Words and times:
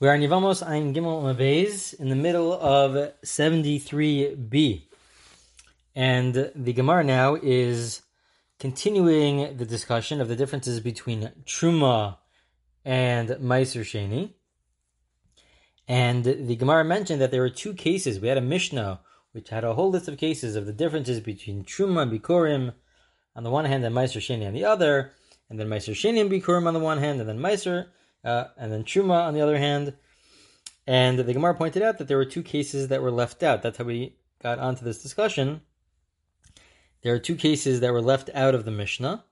We 0.00 0.06
are 0.06 0.14
in 0.14 0.20
Yevamos 0.20 0.64
Ein 0.64 0.94
Gimel 0.94 1.24
Mavez 1.24 1.92
in 1.92 2.08
the 2.08 2.14
middle 2.14 2.52
of 2.52 3.14
73b. 3.24 4.84
And 5.96 6.52
the 6.54 6.72
Gemara 6.72 7.02
now 7.02 7.34
is 7.34 8.02
continuing 8.60 9.56
the 9.56 9.66
discussion 9.66 10.20
of 10.20 10.28
the 10.28 10.36
differences 10.36 10.78
between 10.78 11.32
Truma 11.44 12.18
and 12.84 13.30
Meiser 13.30 13.80
Sheni. 13.80 14.34
And 15.88 16.22
the 16.22 16.54
Gemara 16.54 16.84
mentioned 16.84 17.20
that 17.20 17.32
there 17.32 17.42
were 17.42 17.50
two 17.50 17.74
cases. 17.74 18.20
We 18.20 18.28
had 18.28 18.38
a 18.38 18.40
Mishnah 18.40 19.00
which 19.32 19.48
had 19.48 19.64
a 19.64 19.74
whole 19.74 19.90
list 19.90 20.06
of 20.06 20.16
cases 20.16 20.54
of 20.54 20.64
the 20.64 20.72
differences 20.72 21.18
between 21.18 21.64
Truma 21.64 22.02
and 22.02 22.12
Bikurim 22.12 22.72
on 23.34 23.42
the 23.42 23.50
one 23.50 23.64
hand 23.64 23.84
and 23.84 23.96
Meiser 23.96 24.20
Sheni 24.20 24.46
on 24.46 24.54
the 24.54 24.64
other, 24.64 25.10
and 25.50 25.58
then 25.58 25.66
Meiser 25.66 25.90
Sheni 25.90 26.20
and 26.20 26.30
Bikurim 26.30 26.68
on 26.68 26.74
the 26.74 26.78
one 26.78 26.98
hand, 26.98 27.18
and 27.18 27.28
then 27.28 27.40
Meiser, 27.40 27.86
uh, 28.24 28.44
and 28.56 28.72
then 28.72 28.84
Truma 28.84 29.26
on 29.26 29.34
the 29.34 29.40
other 29.40 29.58
hand. 29.58 29.94
And 30.86 31.18
the 31.18 31.32
Gemara 31.32 31.54
pointed 31.54 31.82
out 31.82 31.98
that 31.98 32.08
there 32.08 32.16
were 32.16 32.24
two 32.24 32.42
cases 32.42 32.88
that 32.88 33.02
were 33.02 33.10
left 33.10 33.42
out. 33.42 33.62
That's 33.62 33.78
how 33.78 33.84
we 33.84 34.16
got 34.42 34.58
onto 34.58 34.84
this 34.84 35.02
discussion. 35.02 35.60
There 37.02 37.14
are 37.14 37.18
two 37.18 37.36
cases 37.36 37.80
that 37.80 37.92
were 37.92 38.02
left 38.02 38.30
out 38.34 38.54
of 38.54 38.64
the 38.64 38.70
Mishnah. 38.70 39.24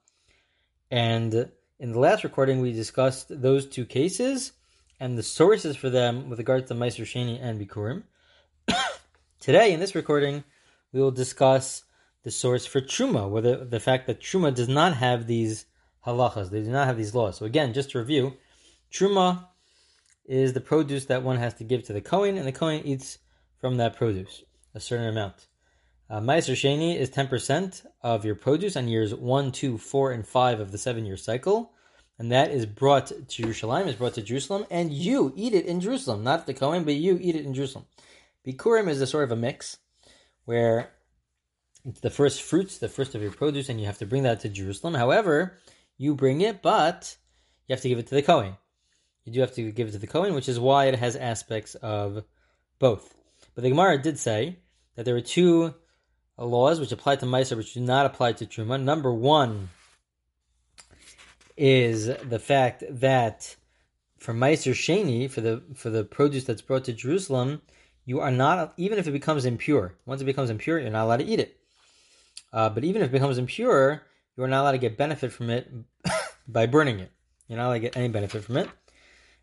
And 0.91 1.51
in 1.79 1.93
the 1.93 1.99
last 1.99 2.25
recording, 2.25 2.61
we 2.61 2.73
discussed 2.73 3.27
those 3.31 3.67
two 3.67 3.87
cases 3.87 4.53
and 5.01 5.17
the 5.17 5.23
sources 5.23 5.77
for 5.77 5.91
them 5.91 6.29
with 6.29 6.39
regards 6.39 6.69
to 6.69 6.75
Meiser 6.75 7.05
Sheni 7.05 7.39
and 7.41 7.61
Bikurim. 7.61 8.05
Today, 9.41 9.73
in 9.73 9.81
this 9.81 9.95
recording, 9.95 10.45
we 10.93 11.01
will 11.01 11.11
discuss 11.11 11.85
the 12.23 12.31
source 12.31 12.67
for 12.67 12.81
Truma, 12.81 13.29
whether 13.29 13.65
the 13.65 13.81
fact 13.81 14.07
that 14.07 14.21
Truma 14.21 14.55
does 14.55 14.69
not 14.69 14.95
have 14.95 15.27
these 15.27 15.67
halachas, 16.07 16.51
they 16.51 16.63
do 16.63 16.71
not 16.71 16.87
have 16.87 16.97
these 16.97 17.15
laws. 17.15 17.37
So 17.37 17.47
again, 17.47 17.73
just 17.73 17.91
to 17.91 17.99
review, 17.99 18.35
Truma 18.93 19.49
is 20.25 20.53
the 20.53 20.61
produce 20.61 21.07
that 21.07 21.23
one 21.23 21.39
has 21.39 21.55
to 21.55 21.65
give 21.65 21.85
to 21.85 21.93
the 21.93 22.01
Kohen, 22.01 22.37
and 22.37 22.47
the 22.47 22.53
Kohen 22.53 22.87
eats 22.87 23.19
from 23.61 23.77
that 23.77 23.97
produce, 23.97 24.43
a 24.75 24.81
certain 24.81 25.09
amount. 25.09 25.47
Uh, 26.09 26.21
Sheni 26.21 26.97
is 26.97 27.11
10% 27.11 27.85
of 28.03 28.25
your 28.25 28.37
produce 28.37 28.77
on 28.77 28.87
years 28.87 29.15
1, 29.15 29.53
2, 29.53 29.79
4, 29.79 30.13
and 30.13 30.27
5 30.27 30.61
of 30.61 30.71
the 30.71 30.79
seven 30.79 31.05
year 31.05 31.17
cycle. 31.17 31.73
And 32.19 32.33
that 32.33 32.51
is 32.51 32.65
brought 32.65 33.09
to 33.09 33.43
Jerusalem, 33.43 33.89
is 33.89 33.97
brought 33.97 34.15
to 34.15 34.23
Jerusalem, 34.23 34.67
and 34.71 34.93
you 34.93 35.33
eat 35.37 35.53
it 35.53 35.67
in 35.67 35.81
Jerusalem. 35.81 36.23
Not 36.23 36.47
the 36.47 36.55
Kohen, 36.55 36.85
but 36.85 36.95
you 36.95 37.19
eat 37.21 37.37
it 37.37 37.45
in 37.45 37.53
Jerusalem. 37.53 37.87
Bikurim 38.47 38.89
is 38.89 39.01
a 39.01 39.07
sort 39.07 39.25
of 39.25 39.33
a 39.33 39.37
mix 39.37 39.79
where 40.45 40.93
it's 41.85 42.01
the 42.01 42.11
first 42.11 42.41
fruits, 42.41 42.79
the 42.79 42.89
first 42.89 43.15
of 43.15 43.21
your 43.21 43.33
produce, 43.33 43.69
and 43.69 43.79
you 43.79 43.87
have 43.87 43.99
to 43.99 44.07
bring 44.07 44.23
that 44.23 44.41
to 44.41 44.49
Jerusalem. 44.49 44.95
However, 44.95 45.59
you 45.99 46.15
bring 46.15 46.41
it, 46.41 46.63
but 46.63 47.17
you 47.67 47.75
have 47.75 47.83
to 47.83 47.89
give 47.89 47.99
it 47.99 48.07
to 48.07 48.15
the 48.15 48.23
Kohen. 48.23 48.57
You 49.27 49.33
do 49.33 49.41
have 49.41 49.55
to 49.57 49.73
give 49.73 49.89
it 49.89 49.93
to 49.93 49.99
the 49.99 50.07
Kohen, 50.07 50.35
which 50.35 50.49
is 50.49 50.59
why 50.59 50.87
it 50.87 50.95
has 50.95 51.17
aspects 51.17 51.75
of 51.75 52.25
both. 52.79 53.13
But 53.55 53.63
the 53.63 53.71
Gemara 53.71 54.01
did 54.01 54.19
say 54.19 54.59
that 54.95 55.05
there 55.05 55.15
were 55.15 55.21
two 55.21 55.75
laws 56.39 56.79
which 56.79 56.93
apply 56.93 57.17
to 57.17 57.27
Meiser, 57.27 57.57
which 57.57 57.75
do 57.75 57.81
not 57.81 58.07
apply 58.07 58.35
to 58.35 58.47
Truma. 58.47 58.81
Number 58.81 59.13
one 59.13 59.71
is 61.57 62.07
the 62.07 62.39
fact 62.39 62.85
that 62.89 63.57
for 64.19 64.33
Meiser 64.33 64.73
Sheni, 64.73 65.29
for 65.29 65.41
the 65.41 65.63
for 65.75 65.91
the 65.91 66.05
produce 66.05 66.45
that's 66.45 66.63
brought 66.63 66.85
to 66.85 66.93
Jerusalem, 66.93 67.63
you 68.05 68.21
are 68.21 68.31
not 68.31 68.75
even 68.77 68.97
if 68.99 69.09
it 69.09 69.13
becomes 69.13 69.45
impure. 69.45 69.97
Once 70.07 70.23
it 70.23 70.27
becomes 70.27 70.51
impure, 70.51 70.79
you're 70.79 70.91
not 70.91 71.05
allowed 71.05 71.17
to 71.17 71.25
eat 71.25 71.41
it. 71.41 71.59
Uh, 72.53 72.69
but 72.69 72.85
even 72.85 73.03
if 73.03 73.09
it 73.09 73.13
becomes 73.13 73.39
impure, 73.39 74.03
you 74.37 74.45
are 74.45 74.49
not 74.49 74.63
allowed 74.63 74.73
to 74.73 74.79
get 74.79 74.97
benefit 74.97 75.33
from 75.33 75.51
it 75.51 75.69
by 76.49 76.67
burning 76.67 77.01
it. 77.01 77.11
You're 77.49 77.59
not 77.59 77.67
allowed 77.67 77.75
to 77.75 77.81
get 77.81 77.97
any 77.97 78.09
benefit 78.09 78.45
from 78.45 78.59
it. 78.59 78.69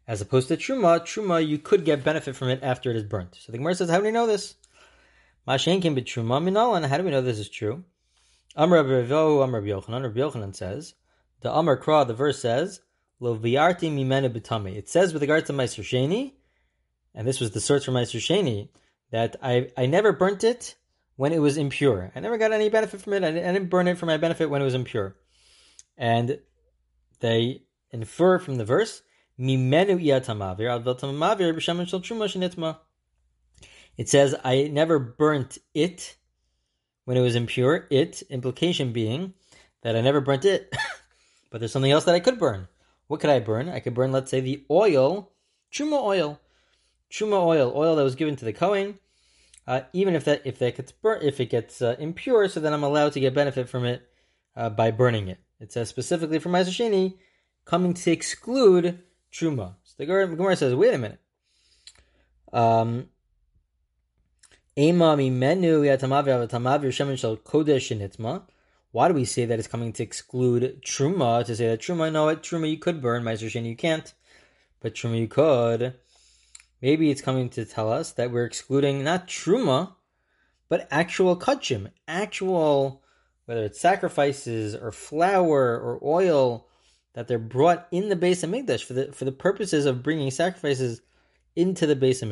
As 0.08 0.22
opposed 0.22 0.50
to 0.50 0.58
truma, 0.58 1.00
truma 1.02 1.46
you 1.46 1.58
could 1.58 1.86
get 1.86 2.04
benefit 2.04 2.36
from 2.36 2.50
it 2.50 2.60
after 2.62 2.90
it 2.90 2.98
is 2.98 3.04
burnt. 3.04 3.36
So 3.40 3.52
the 3.52 3.58
Gemara 3.58 3.76
says, 3.76 3.90
how 3.90 3.98
do 3.98 4.04
we 4.04 4.12
know 4.12 4.28
this? 4.28 4.56
Mashen 5.48 5.82
can 5.82 5.96
be 5.96 6.02
truma 6.02 6.42
minalan. 6.42 6.88
How 6.88 6.98
do 6.98 7.04
we 7.04 7.12
know 7.12 7.22
this 7.22 7.40
is 7.40 7.50
true? 7.50 7.84
Amr 8.56 8.84
Revo, 8.84 9.44
Amr 9.44 9.62
Yochanan. 9.62 10.04
Rabbi 10.04 10.20
Yochanan 10.20 10.56
says, 10.56 10.94
the 11.42 11.52
Amr 11.52 11.82
Kra, 11.82 12.06
the 12.06 12.14
verse 12.14 12.40
says, 12.40 12.82
Lo 13.20 13.38
viarti 13.38 13.92
mimene 13.92 14.30
b'tami. 14.30 14.76
It 14.76 14.90
says 14.90 15.14
with 15.14 15.22
regard 15.22 15.46
to 15.46 15.54
Meiser 15.54 15.84
Sheni, 15.84 16.34
and 17.16 17.28
this 17.28 17.40
was 17.40 17.52
the 17.52 17.62
source 17.62 17.86
for 17.86 17.92
Meiser 17.92 18.20
Sheni, 18.20 18.70
that 19.12 19.38
I, 19.42 19.70
I 19.78 19.86
never 19.86 20.12
burnt 20.12 20.44
it 20.44 20.76
when 21.16 21.32
it 21.32 21.40
was 21.40 21.58
impure. 21.58 22.12
I 22.16 22.20
never 22.20 22.38
got 22.38 22.52
any 22.52 22.70
benefit 22.70 23.02
from 23.02 23.14
it. 23.14 23.24
I 23.24 23.32
didn't 23.32 23.70
burn 23.70 23.88
it 23.88 23.98
for 23.98 24.06
my 24.06 24.18
benefit 24.18 24.50
when 24.50 24.62
it 24.62 24.66
was 24.66 24.74
impure. 24.74 25.16
And 25.98 26.40
they 27.20 27.64
infer 27.92 28.40
from 28.40 28.56
the 28.56 28.66
verse, 28.66 29.02
It 33.98 34.10
says, 34.10 34.36
I 34.44 34.64
never 34.72 35.00
burnt 35.00 35.58
it 35.74 36.16
when 37.06 37.18
it 37.18 37.22
was 37.22 37.36
impure. 37.36 37.88
It, 37.90 38.24
implication 38.30 38.92
being 38.92 39.34
that 39.82 39.96
I 39.96 40.02
never 40.02 40.22
burnt 40.22 40.46
it, 40.46 40.74
but 41.52 41.60
there's 41.60 41.72
something 41.72 41.92
else 41.92 42.06
that 42.06 42.16
I 42.16 42.20
could 42.20 42.40
burn. 42.40 42.68
What 43.08 43.20
could 43.20 43.30
I 43.30 43.40
burn? 43.40 43.70
I 43.70 43.80
could 43.80 43.94
burn, 43.94 44.12
let's 44.12 44.32
say, 44.32 44.40
the 44.40 44.64
oil, 44.70 45.32
truma 45.72 46.02
oil 46.02 46.40
truma 47.14 47.40
oil, 47.40 47.72
oil 47.76 47.96
that 47.96 48.04
was 48.04 48.16
given 48.16 48.36
to 48.36 48.46
the 48.46 48.54
Kohen, 48.54 48.98
uh, 49.68 49.82
even 49.94 50.16
if 50.16 50.26
that 50.26 50.42
if 50.46 50.58
that 50.60 50.76
gets 50.76 50.92
burnt, 50.92 51.24
if 51.24 51.40
it 51.40 51.50
gets 51.50 51.82
uh, 51.82 51.96
impure, 52.00 52.50
so 52.50 52.60
then 52.60 52.74
I'm 52.74 52.84
allowed 52.84 53.14
to 53.14 53.20
get 53.20 53.36
benefit 53.36 53.70
from 53.70 53.86
it 53.86 54.10
uh, 54.56 54.70
by 54.70 54.92
burning 54.92 55.28
it. 55.28 55.40
It 55.60 55.72
says 55.72 55.90
specifically 55.90 56.40
for 56.40 56.50
Meiser 56.50 56.70
Sheni, 56.70 57.18
coming 57.66 57.94
to 57.94 58.12
exclude 58.12 59.00
truma. 59.34 59.76
So 59.84 59.96
the 59.98 60.06
Gemara 60.06 60.56
says, 60.56 60.76
wait 60.76 60.94
a 60.94 60.98
minute. 60.98 61.20
Um, 62.54 63.10
why 64.76 65.16
do 69.08 69.14
we 69.14 69.26
say 69.26 69.46
that 69.46 69.60
it's 69.60 69.68
coming 69.68 69.94
to 69.94 70.04
exclude 70.04 70.82
truma? 70.84 71.46
To 71.46 71.56
say 71.56 71.68
that 71.68 71.82
truma, 71.82 72.12
no, 72.12 72.28
it 72.30 72.44
truma 72.44 72.70
you 72.70 72.78
could 72.78 73.02
burn, 73.02 73.24
Meiser 73.24 73.50
Sheni 73.50 73.70
you 73.70 73.76
can't, 73.76 74.14
but 74.80 74.94
truma 74.94 75.20
you 75.20 75.28
could. 75.28 75.96
Maybe 76.82 77.10
it's 77.10 77.22
coming 77.22 77.50
to 77.50 77.66
tell 77.66 77.92
us 77.92 78.12
that 78.12 78.32
we're 78.32 78.46
excluding 78.46 79.04
not 79.04 79.28
truma, 79.28 79.96
but 80.70 80.88
actual 80.92 81.36
kachim, 81.38 81.90
actual 82.08 83.02
whether 83.46 83.64
it's 83.64 83.80
sacrifices 83.80 84.76
or 84.76 84.92
flour 84.92 85.80
or 85.80 86.00
oil 86.04 86.68
that 87.14 87.28
they're 87.28 87.40
brought 87.40 87.88
in 87.92 88.10
the 88.10 88.16
base 88.16 88.44
of 88.44 88.50
Mikdash 88.50 88.84
for 88.84 88.94
the 88.94 89.12
for 89.12 89.26
the 89.26 89.32
purposes 89.32 89.86
of 89.86 90.04
bringing 90.04 90.32
sacrifices 90.32 91.02
into 91.56 91.86
the 91.86 91.96
base 91.96 92.22
of. 92.22 92.32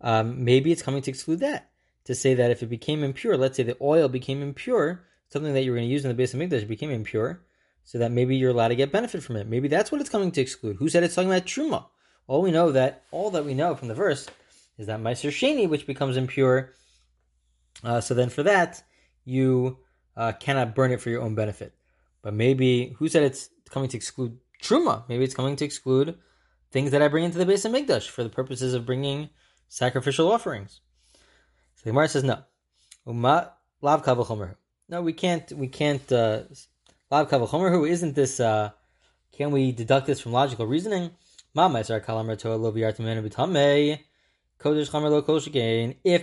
Um, 0.00 0.44
maybe 0.44 0.72
it's 0.72 0.82
coming 0.82 1.02
to 1.02 1.10
exclude 1.10 1.40
that 1.40 1.70
to 2.04 2.14
say 2.14 2.34
that 2.34 2.50
if 2.50 2.62
it 2.62 2.66
became 2.66 3.02
impure, 3.02 3.36
let's 3.36 3.56
say 3.56 3.62
the 3.62 3.76
oil 3.80 4.08
became 4.08 4.42
impure, 4.42 5.04
something 5.28 5.54
that 5.54 5.62
you 5.62 5.70
were 5.70 5.76
going 5.76 5.88
to 5.88 5.92
use 5.92 6.04
in 6.04 6.08
the 6.08 6.14
base 6.14 6.34
of 6.34 6.40
Mikdash 6.40 6.68
became 6.68 6.90
impure, 6.90 7.42
so 7.84 7.98
that 7.98 8.12
maybe 8.12 8.36
you're 8.36 8.50
allowed 8.50 8.68
to 8.68 8.76
get 8.76 8.92
benefit 8.92 9.22
from 9.22 9.36
it. 9.36 9.48
Maybe 9.48 9.68
that's 9.68 9.90
what 9.90 10.00
it's 10.00 10.10
coming 10.10 10.30
to 10.32 10.40
exclude. 10.40 10.76
Who 10.76 10.88
said 10.88 11.02
it's 11.02 11.14
talking 11.14 11.30
about 11.30 11.46
truma? 11.46 11.86
All 12.28 12.42
we 12.42 12.52
know 12.52 12.72
that 12.72 13.04
all 13.10 13.30
that 13.32 13.44
we 13.44 13.54
know 13.54 13.74
from 13.74 13.88
the 13.88 13.94
verse 13.94 14.28
is 14.78 14.86
that 14.86 15.00
Meiser 15.00 15.30
Sheni, 15.30 15.68
which 15.68 15.86
becomes 15.86 16.16
impure. 16.16 16.74
Uh, 17.82 18.00
so 18.00 18.14
then, 18.14 18.30
for 18.30 18.42
that, 18.42 18.82
you 19.24 19.78
uh, 20.16 20.32
cannot 20.32 20.74
burn 20.74 20.92
it 20.92 21.00
for 21.00 21.10
your 21.10 21.22
own 21.22 21.34
benefit. 21.34 21.72
But 22.26 22.34
maybe 22.34 22.92
who 22.98 23.08
said 23.08 23.22
it's 23.22 23.50
coming 23.70 23.88
to 23.90 23.96
exclude 23.96 24.36
truma? 24.60 25.04
Maybe 25.08 25.22
it's 25.22 25.32
coming 25.32 25.54
to 25.54 25.64
exclude 25.64 26.18
things 26.72 26.90
that 26.90 27.00
I 27.00 27.06
bring 27.06 27.22
into 27.22 27.38
the 27.38 27.46
base 27.46 27.64
of 27.64 27.70
Mikdash 27.70 28.08
for 28.08 28.24
the 28.24 28.28
purposes 28.28 28.74
of 28.74 28.84
bringing 28.84 29.30
sacrificial 29.68 30.32
offerings. 30.32 30.80
So 31.76 31.82
the 31.84 31.90
Gemara 31.90 32.08
says 32.08 32.24
no. 32.24 32.42
No, 34.88 35.02
we 35.02 35.12
can't. 35.12 35.52
We 35.52 35.68
can't. 35.68 36.10
Uh, 36.10 36.42
lav 37.12 37.30
kavachomer. 37.30 37.70
Who 37.70 37.84
isn't 37.84 38.16
this? 38.16 38.40
Uh, 38.40 38.70
can 39.30 39.52
we 39.52 39.70
deduct 39.70 40.08
this 40.08 40.18
from 40.18 40.32
logical 40.32 40.66
reasoning? 40.66 41.12
If 41.54 41.78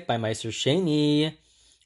by 0.07 0.17
Meiser 0.17 0.51
Sheni 0.51 1.37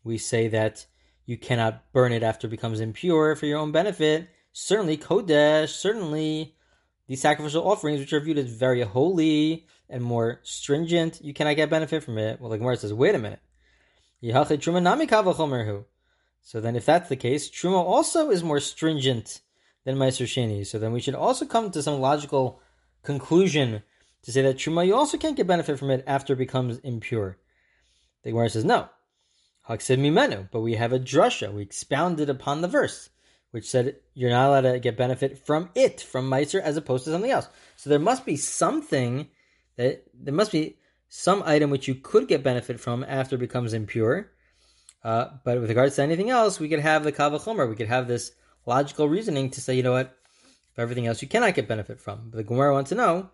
we 0.04 0.18
say 0.18 0.48
that 0.48 0.88
you 1.28 1.38
cannot 1.38 1.92
burn 1.94 2.12
it 2.12 2.24
after 2.24 2.48
it 2.48 2.52
becomes 2.52 2.80
impure 2.80 3.36
for 3.36 3.46
your 3.46 3.60
own 3.60 3.72
benefit, 3.72 4.30
certainly 4.54 4.98
kodesh, 4.98 5.70
certainly 5.70 6.56
these 7.08 7.22
sacrificial 7.22 7.70
offerings, 7.70 8.00
which 8.00 8.14
are 8.14 8.20
viewed 8.20 8.40
as 8.40 8.50
very 8.50 8.82
holy 8.82 9.68
and 9.90 10.02
more 10.02 10.40
stringent, 10.44 11.22
you 11.22 11.34
cannot 11.34 11.56
get 11.56 11.70
benefit 11.70 12.04
from 12.04 12.18
it. 12.18 12.42
Well, 12.42 12.50
the 12.50 12.58
Gemara 12.58 12.78
says, 12.78 12.94
wait 12.94 13.14
a 13.14 13.20
minute. 13.20 13.40
So 16.42 16.62
then, 16.62 16.76
if 16.76 16.86
that's 16.86 17.10
the 17.10 17.16
case, 17.16 17.50
truma 17.50 17.84
also 17.84 18.30
is 18.32 18.44
more 18.44 18.60
stringent 18.60 19.42
than 19.84 19.98
Meiser 19.98 20.26
Sheni. 20.26 20.66
So 20.66 20.80
then, 20.80 20.92
we 20.92 21.02
should 21.02 21.14
also 21.14 21.46
come 21.46 21.72
to 21.72 21.84
some 21.84 22.00
logical 22.00 22.62
conclusion 23.04 23.84
to 24.24 24.32
say 24.32 24.42
that 24.42 24.58
truma 24.58 24.88
you 24.88 24.96
also 24.96 25.18
can't 25.18 25.36
get 25.36 25.46
benefit 25.46 25.78
from 25.78 25.92
it 25.92 26.04
after 26.08 26.34
it 26.34 26.38
becomes 26.38 26.80
impure. 26.80 27.38
The 28.24 28.32
Gemara 28.32 28.50
says 28.50 28.66
no. 28.66 28.90
Haksid 29.70 30.00
mimenu, 30.00 30.50
but 30.52 30.62
we 30.62 30.76
have 30.76 30.94
a 30.94 31.00
drasha. 31.00 31.54
We 31.54 31.62
expounded 31.62 32.30
upon 32.30 32.62
the 32.62 32.68
verse. 32.68 33.10
which 33.52 33.70
said 33.70 33.96
you're 34.14 34.30
not 34.30 34.50
allowed 34.50 34.72
to 34.72 34.80
get 34.80 34.98
benefit 34.98 35.38
from 35.38 35.70
it, 35.76 36.02
from 36.02 36.30
Meiser, 36.30 36.62
as 36.62 36.78
opposed 36.78 37.06
to 37.06 37.12
something 37.12 37.32
else. 37.32 37.48
So 37.76 37.90
there 37.90 38.00
must 38.00 38.26
be 38.26 38.36
something 38.36 39.30
that 39.78 40.04
there 40.14 40.34
must 40.34 40.52
be 40.52 40.78
some 41.10 41.42
item 41.46 41.70
which 41.70 41.88
you 41.88 41.96
could 41.96 42.28
get 42.28 42.44
benefit 42.44 42.80
from 42.80 43.04
after 43.08 43.36
it 43.36 43.40
becomes 43.40 43.74
impure. 43.74 44.32
Uh, 45.04 45.30
but 45.44 45.60
with 45.60 45.70
regards 45.70 45.96
to 45.96 46.04
anything 46.04 46.30
else, 46.30 46.60
we 46.60 46.68
could 46.70 46.80
have 46.80 47.04
the 47.04 47.12
kavachomer. 47.12 47.70
We 47.70 47.76
could 47.76 47.88
have 47.88 48.08
this 48.08 48.32
logical 48.66 49.08
reasoning 49.08 49.50
to 49.52 49.62
say, 49.62 49.76
you 49.76 49.84
know 49.84 49.94
what, 49.94 50.18
for 50.74 50.82
everything 50.82 51.08
else 51.08 51.22
you 51.22 51.28
cannot 51.28 51.56
get 51.56 51.68
benefit 51.68 52.02
from. 52.02 52.30
But 52.30 52.38
the 52.38 52.44
Gemara 52.44 52.74
wants 52.74 52.90
to 52.90 52.96
know, 52.96 53.30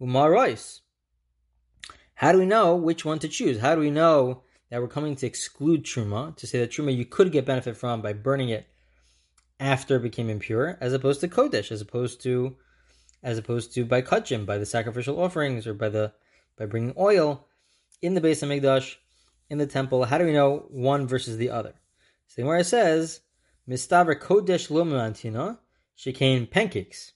umarois. 0.00 0.80
How 2.14 2.32
do 2.32 2.38
we 2.38 2.46
know 2.46 2.74
which 2.74 3.04
one 3.04 3.18
to 3.20 3.28
choose? 3.28 3.60
How 3.60 3.74
do 3.74 3.80
we 3.80 3.90
know 3.90 4.42
that 4.70 4.80
we're 4.80 4.88
coming 4.88 5.16
to 5.16 5.26
exclude 5.26 5.84
truma, 5.84 6.36
to 6.36 6.46
say 6.46 6.60
that 6.60 6.70
truma 6.70 6.96
you 6.96 7.04
could 7.04 7.32
get 7.32 7.46
benefit 7.46 7.76
from 7.76 8.02
by 8.02 8.12
burning 8.12 8.48
it 8.48 8.66
after 9.60 9.96
it 9.96 10.02
became 10.02 10.30
impure, 10.30 10.78
as 10.80 10.92
opposed 10.92 11.20
to 11.20 11.28
kodesh, 11.28 11.72
as 11.72 11.80
opposed 11.80 12.22
to 12.22 12.56
as 13.22 13.38
opposed 13.38 13.74
to 13.74 13.84
by 13.84 14.00
kachim, 14.00 14.46
by 14.46 14.58
the 14.58 14.66
sacrificial 14.66 15.20
offerings, 15.20 15.66
or 15.66 15.74
by 15.74 15.88
the 15.88 16.12
by 16.56 16.66
bringing 16.66 16.94
oil 16.98 17.46
in 18.00 18.14
the 18.14 18.20
base 18.20 18.42
of 18.42 18.48
Mikdash, 18.48 18.96
in 19.50 19.58
the 19.58 19.66
temple. 19.66 20.04
How 20.04 20.18
do 20.18 20.24
we 20.24 20.32
know 20.32 20.66
one 20.70 21.06
versus 21.06 21.36
the 21.36 21.50
other? 21.50 21.74
So 22.28 22.44
where 22.44 22.58
it 22.58 22.64
says, 22.64 23.20
Mistaver 23.68 24.18
Kodesh 24.18 24.68
Lomantina, 24.68 25.58
Shekain 25.96 26.50
pancakes. 26.50 27.12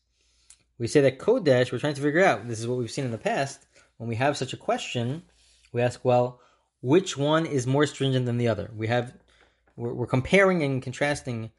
We 0.79 0.89
say 0.89 1.01
that 1.03 1.19
Kodesh, 1.19 1.71
we're 1.71 1.79
trying 1.79 1.95
to 1.95 2.03
figure 2.03 2.25
out, 2.25 2.49
this 2.49 2.59
is 2.59 2.67
what 2.67 2.79
we've 2.79 2.91
seen 2.91 3.05
in 3.05 3.11
the 3.11 3.19
past, 3.19 3.67
when 3.99 4.09
we 4.09 4.17
have 4.17 4.37
such 4.37 4.53
a 4.53 4.57
question, 4.57 5.23
we 5.73 5.83
ask, 5.83 6.05
well, 6.05 6.41
which 6.83 7.17
one 7.17 7.47
is 7.47 7.67
more 7.67 7.87
stringent 7.87 8.27
than 8.27 8.37
the 8.37 8.49
other? 8.49 8.71
We 8.77 8.89
have, 8.89 9.15
we're, 9.77 9.95
we're 9.95 10.07
comparing 10.07 10.63
and 10.63 10.83
contrasting 10.83 11.51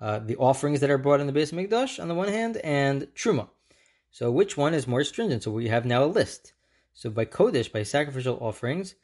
uh, 0.00 0.20
the 0.20 0.36
offerings 0.36 0.80
that 0.80 0.90
are 0.90 0.98
brought 0.98 1.20
in 1.20 1.26
the 1.26 1.32
base 1.32 1.50
of 1.50 1.58
Mikdash 1.58 2.00
on 2.00 2.08
the 2.08 2.14
one 2.14 2.28
hand, 2.28 2.58
and 2.58 3.08
Truma. 3.14 3.48
So 4.10 4.30
which 4.30 4.56
one 4.56 4.74
is 4.74 4.86
more 4.86 5.02
stringent? 5.02 5.42
So 5.42 5.50
we 5.50 5.68
have 5.68 5.84
now 5.84 6.04
a 6.04 6.06
list. 6.06 6.52
So 6.94 7.10
by 7.10 7.24
Kodesh, 7.24 7.72
by 7.72 7.82
sacrificial 7.82 8.38
offerings, 8.40 8.94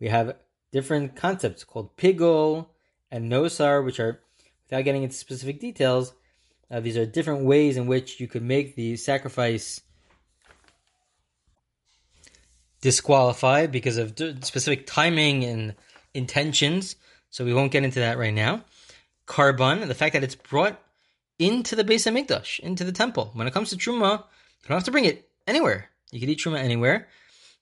we 0.00 0.08
have 0.08 0.36
different 0.72 1.16
concepts 1.16 1.64
called 1.64 1.96
Pigul 1.96 2.68
and 3.10 3.30
Nosar, 3.30 3.84
which 3.84 4.00
are, 4.00 4.20
without 4.64 4.84
getting 4.84 5.02
into 5.02 5.14
specific 5.14 5.60
details, 5.60 6.14
uh, 6.70 6.80
these 6.80 6.96
are 6.96 7.06
different 7.06 7.44
ways 7.44 7.76
in 7.76 7.86
which 7.86 8.20
you 8.20 8.26
could 8.26 8.42
make 8.42 8.74
the 8.74 8.96
sacrifice 8.96 9.80
disqualified 12.80 13.72
because 13.72 13.96
of 13.96 14.14
specific 14.42 14.86
timing 14.86 15.44
and 15.44 15.74
intentions. 16.14 16.96
So 17.30 17.44
we 17.44 17.54
won't 17.54 17.72
get 17.72 17.84
into 17.84 18.00
that 18.00 18.18
right 18.18 18.34
now. 18.34 18.64
Korban, 19.26 19.86
the 19.86 19.94
fact 19.94 20.12
that 20.14 20.24
it's 20.24 20.34
brought 20.34 20.80
into 21.38 21.76
the 21.76 21.84
base 21.84 22.06
of 22.06 22.14
Mikdash, 22.14 22.60
into 22.60 22.84
the 22.84 22.92
temple. 22.92 23.30
When 23.34 23.46
it 23.46 23.52
comes 23.52 23.70
to 23.70 23.76
Truma, 23.76 24.18
you 24.18 24.68
don't 24.68 24.76
have 24.76 24.84
to 24.84 24.90
bring 24.90 25.04
it 25.04 25.28
anywhere. 25.46 25.90
You 26.12 26.20
can 26.20 26.28
eat 26.28 26.38
Truma 26.38 26.58
anywhere. 26.58 27.08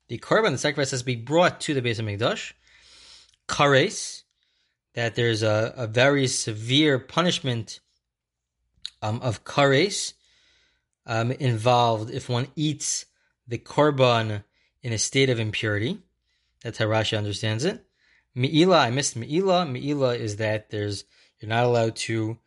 The 0.08 0.19
korban, 0.19 0.50
the 0.50 0.58
sacrifice 0.58 0.90
has 0.90 1.00
to 1.00 1.06
be 1.06 1.16
brought 1.16 1.61
to 1.62 1.75
the 1.75 1.81
base 1.81 1.99
of 1.99 2.05
Mikdash. 2.05 2.52
Kares, 3.49 4.22
that 4.94 5.14
there's 5.14 5.43
a, 5.43 5.75
a 5.76 5.87
very 5.87 6.26
severe 6.26 6.99
punishment 6.99 7.81
um, 9.02 9.20
of 9.22 9.44
kares 9.44 10.14
um, 11.06 11.31
involved 11.32 12.11
if 12.11 12.28
one 12.28 12.49
eats 12.56 13.06
the 13.46 13.58
korban 13.58 14.44
in 14.85 14.93
a 14.93 14.99
state 14.99 15.31
of 15.31 15.41
impurity. 15.41 15.99
That's 16.63 16.79
how 16.79 16.85
Rashi 16.85 17.19
understands 17.19 17.65
it. 17.65 17.85
Me'ila, 18.35 18.79
I 18.79 18.91
missed 18.91 19.17
Me'ila. 19.17 19.67
Me'ila 19.67 20.15
is 20.15 20.37
that 20.37 20.71
there's 20.71 21.05
you're 21.41 21.49
not 21.49 21.65
allowed 21.65 21.97
to 21.97 22.39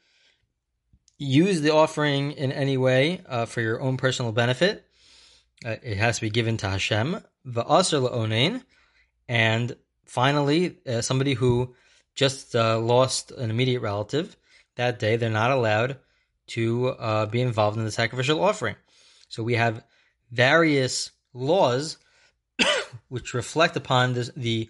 use 1.17 1.61
the 1.61 1.73
offering 1.73 2.31
in 2.33 2.51
any 2.51 2.77
way 2.77 3.21
uh, 3.27 3.45
for 3.45 3.61
your 3.61 3.81
own 3.81 3.97
personal 3.97 4.31
benefit. 4.31 4.85
Uh, 5.65 5.75
it 5.81 5.97
has 5.97 6.17
to 6.17 6.21
be 6.21 6.29
given 6.29 6.57
to 6.57 6.69
Hashem. 6.69 7.19
Va'asr 7.45 8.07
la'onein. 8.07 8.63
And 9.27 9.75
finally, 10.05 10.77
uh, 10.87 11.01
somebody 11.01 11.33
who 11.33 11.75
just 12.13 12.55
uh, 12.55 12.79
lost 12.79 13.31
an 13.31 13.49
immediate 13.49 13.81
relative 13.81 14.37
that 14.75 14.99
day, 14.99 15.15
they're 15.15 15.29
not 15.29 15.51
allowed 15.51 15.97
to 16.47 16.89
uh, 16.89 17.25
be 17.25 17.41
involved 17.41 17.77
in 17.77 17.83
the 17.83 17.91
sacrificial 17.91 18.43
offering. 18.43 18.75
So 19.27 19.41
we 19.43 19.55
have 19.55 19.83
various 20.31 21.11
laws 21.33 21.97
which 23.09 23.33
reflect 23.33 23.75
upon 23.75 24.13
this, 24.13 24.31
the 24.35 24.69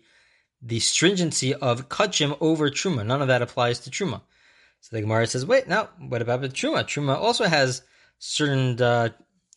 the 0.62 0.80
stringency 0.80 1.54
of 1.54 1.88
kachim 1.88 2.36
over 2.42 2.70
truma. 2.70 3.06
None 3.06 3.22
of 3.22 3.28
that 3.28 3.42
applies 3.42 3.80
to 3.82 3.90
truma. 3.92 4.22
So 4.82 4.96
the 4.96 5.02
Gemara 5.02 5.28
says, 5.28 5.46
"Wait, 5.46 5.68
now 5.68 5.90
what 6.00 6.22
about 6.22 6.42
the 6.42 6.50
truma? 6.50 6.84
Truma 6.84 7.16
also 7.16 7.46
has 7.46 7.82
certain 8.20 8.82
uh, 8.82 9.10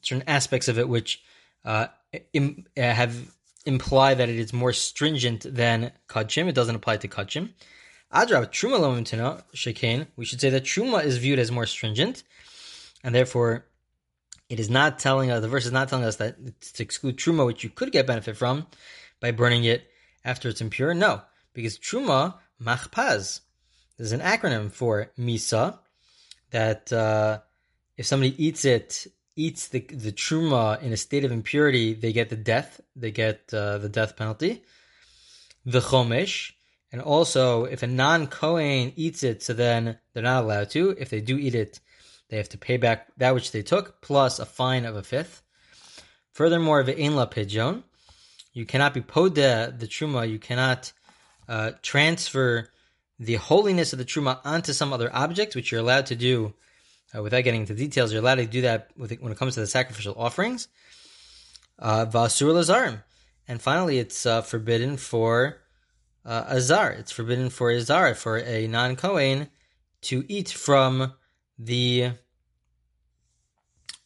certain 0.02 0.24
aspects 0.26 0.68
of 0.68 0.78
it 0.78 0.88
which 0.88 1.22
uh, 1.64 1.86
Im- 2.32 2.66
have 2.76 3.34
imply 3.66 4.14
that 4.14 4.28
it 4.28 4.36
is 4.36 4.52
more 4.52 4.72
stringent 4.72 5.46
than 5.54 5.92
kachim. 6.08 6.48
It 6.48 6.54
doesn't 6.54 6.74
apply 6.74 6.96
to 6.98 7.08
kachim. 7.08 7.50
Adrab 8.12 8.50
truma 8.50 8.80
lomintina 8.80 9.42
shekain. 9.54 10.06
We 10.16 10.24
should 10.24 10.40
say 10.40 10.50
that 10.50 10.64
truma 10.64 11.04
is 11.04 11.18
viewed 11.18 11.38
as 11.38 11.52
more 11.52 11.66
stringent, 11.66 12.24
and 13.04 13.14
therefore 13.14 13.66
it 14.50 14.58
is 14.58 14.68
not 14.68 14.98
telling 14.98 15.30
us. 15.30 15.40
The 15.40 15.48
verse 15.48 15.64
is 15.64 15.72
not 15.72 15.88
telling 15.88 16.04
us 16.04 16.16
that 16.16 16.36
it's 16.44 16.72
to 16.72 16.82
exclude 16.82 17.16
truma, 17.16 17.46
which 17.46 17.62
you 17.62 17.70
could 17.70 17.92
get 17.92 18.06
benefit 18.06 18.36
from 18.36 18.66
by 19.20 19.30
burning 19.30 19.64
it 19.64 19.88
after 20.24 20.48
it's 20.48 20.60
impure. 20.60 20.92
No, 20.92 21.22
because 21.54 21.78
truma 21.78 22.34
machpaz. 22.60 23.40
There's 23.96 24.12
an 24.12 24.20
acronym 24.20 24.72
for 24.72 25.12
misa 25.16 25.78
that 26.50 26.92
uh, 26.92 27.40
if 27.96 28.06
somebody 28.06 28.34
eats 28.44 28.64
it 28.64 29.06
eats 29.36 29.68
the 29.68 29.80
the 29.80 30.12
truma 30.12 30.82
in 30.82 30.92
a 30.92 30.96
state 30.96 31.24
of 31.24 31.30
impurity, 31.30 31.94
they 31.94 32.12
get 32.12 32.28
the 32.28 32.36
death. 32.36 32.80
They 32.96 33.12
get 33.12 33.54
uh, 33.54 33.78
the 33.78 33.88
death 33.88 34.16
penalty. 34.16 34.64
The 35.64 35.80
chomesh, 35.80 36.52
and 36.90 37.00
also 37.00 37.64
if 37.64 37.84
a 37.84 37.86
non 37.86 38.26
kohen 38.26 38.94
eats 38.96 39.22
it, 39.22 39.44
so 39.44 39.52
then 39.52 39.98
they're 40.12 40.24
not 40.24 40.42
allowed 40.42 40.70
to. 40.70 40.96
If 40.98 41.10
they 41.10 41.20
do 41.20 41.38
eat 41.38 41.54
it, 41.54 41.78
they 42.30 42.38
have 42.38 42.48
to 42.50 42.58
pay 42.58 42.78
back 42.78 43.08
that 43.18 43.34
which 43.34 43.52
they 43.52 43.62
took 43.62 44.00
plus 44.00 44.38
a 44.38 44.46
fine 44.46 44.86
of 44.86 44.96
a 44.96 45.02
fifth. 45.02 45.42
Furthermore, 46.32 46.82
ve'en 46.82 47.14
la 47.14 47.26
pidyon, 47.26 47.82
you 48.54 48.64
cannot 48.64 48.94
be 48.94 49.02
poda 49.02 49.78
the 49.78 49.86
truma. 49.86 50.28
You 50.28 50.38
cannot 50.38 50.92
uh, 51.48 51.72
transfer 51.82 52.70
the 53.18 53.34
holiness 53.34 53.92
of 53.92 53.98
the 53.98 54.04
truma 54.04 54.40
onto 54.44 54.72
some 54.72 54.92
other 54.92 55.14
object, 55.14 55.54
which 55.54 55.70
you're 55.70 55.80
allowed 55.80 56.06
to 56.06 56.16
do 56.16 56.54
uh, 57.16 57.22
without 57.22 57.44
getting 57.44 57.62
into 57.62 57.74
details, 57.74 58.12
you're 58.12 58.22
allowed 58.22 58.36
to 58.36 58.46
do 58.46 58.62
that 58.62 58.90
when 58.96 59.10
it 59.10 59.38
comes 59.38 59.54
to 59.54 59.60
the 59.60 59.66
sacrificial 59.66 60.14
offerings. 60.16 60.68
Uh, 61.78 62.06
Vasur 62.06 62.52
lazarim. 62.52 63.02
And 63.48 63.60
finally, 63.60 63.98
it's 63.98 64.26
uh, 64.26 64.42
forbidden 64.42 64.96
for 64.96 65.58
uh, 66.24 66.44
azar. 66.48 66.92
It's 66.92 67.10
forbidden 67.10 67.50
for 67.50 67.70
azar, 67.70 68.14
for 68.14 68.38
a 68.38 68.68
non 68.68 68.94
Kohen, 68.96 69.48
to 70.02 70.24
eat 70.28 70.50
from 70.50 71.14
the 71.58 72.12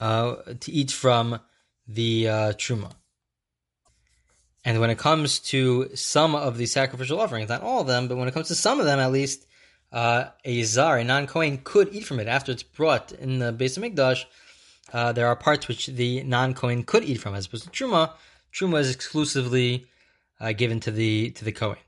uh, 0.00 0.36
to 0.60 0.72
eat 0.72 0.90
from 0.90 1.40
the 1.86 2.28
uh, 2.28 2.52
truma. 2.52 2.92
And 4.64 4.80
when 4.80 4.90
it 4.90 4.98
comes 4.98 5.40
to 5.40 5.90
some 5.94 6.34
of 6.34 6.56
the 6.56 6.66
sacrificial 6.66 7.20
offerings, 7.20 7.50
not 7.50 7.62
all 7.62 7.82
of 7.82 7.86
them, 7.86 8.08
but 8.08 8.16
when 8.16 8.28
it 8.28 8.34
comes 8.34 8.48
to 8.48 8.54
some 8.54 8.80
of 8.80 8.86
them 8.86 8.98
at 8.98 9.12
least, 9.12 9.46
uh, 9.92 10.26
a 10.44 10.62
zar, 10.62 10.98
a 10.98 11.04
non-Kohen, 11.04 11.60
could 11.62 11.94
eat 11.94 12.04
from 12.04 12.18
it 12.18 12.26
after 12.26 12.50
it's 12.50 12.62
brought 12.62 13.12
in 13.12 13.38
the 13.38 13.52
base 13.52 13.76
of 13.76 13.82
Mikdash. 13.82 14.24
Uh, 14.92 15.12
there 15.12 15.26
are 15.26 15.36
parts 15.36 15.68
which 15.68 15.86
the 15.86 16.22
non-Kohen 16.22 16.82
could 16.82 17.04
eat 17.04 17.20
from, 17.20 17.34
as 17.34 17.46
opposed 17.46 17.64
to 17.64 17.70
truma. 17.70 18.12
Truma 18.52 18.80
is 18.80 18.94
exclusively 18.94 19.86
uh, 20.40 20.52
given 20.52 20.80
to 20.80 20.90
the 20.90 21.30
to 21.32 21.44
the 21.44 21.52
Kohen. 21.52 21.78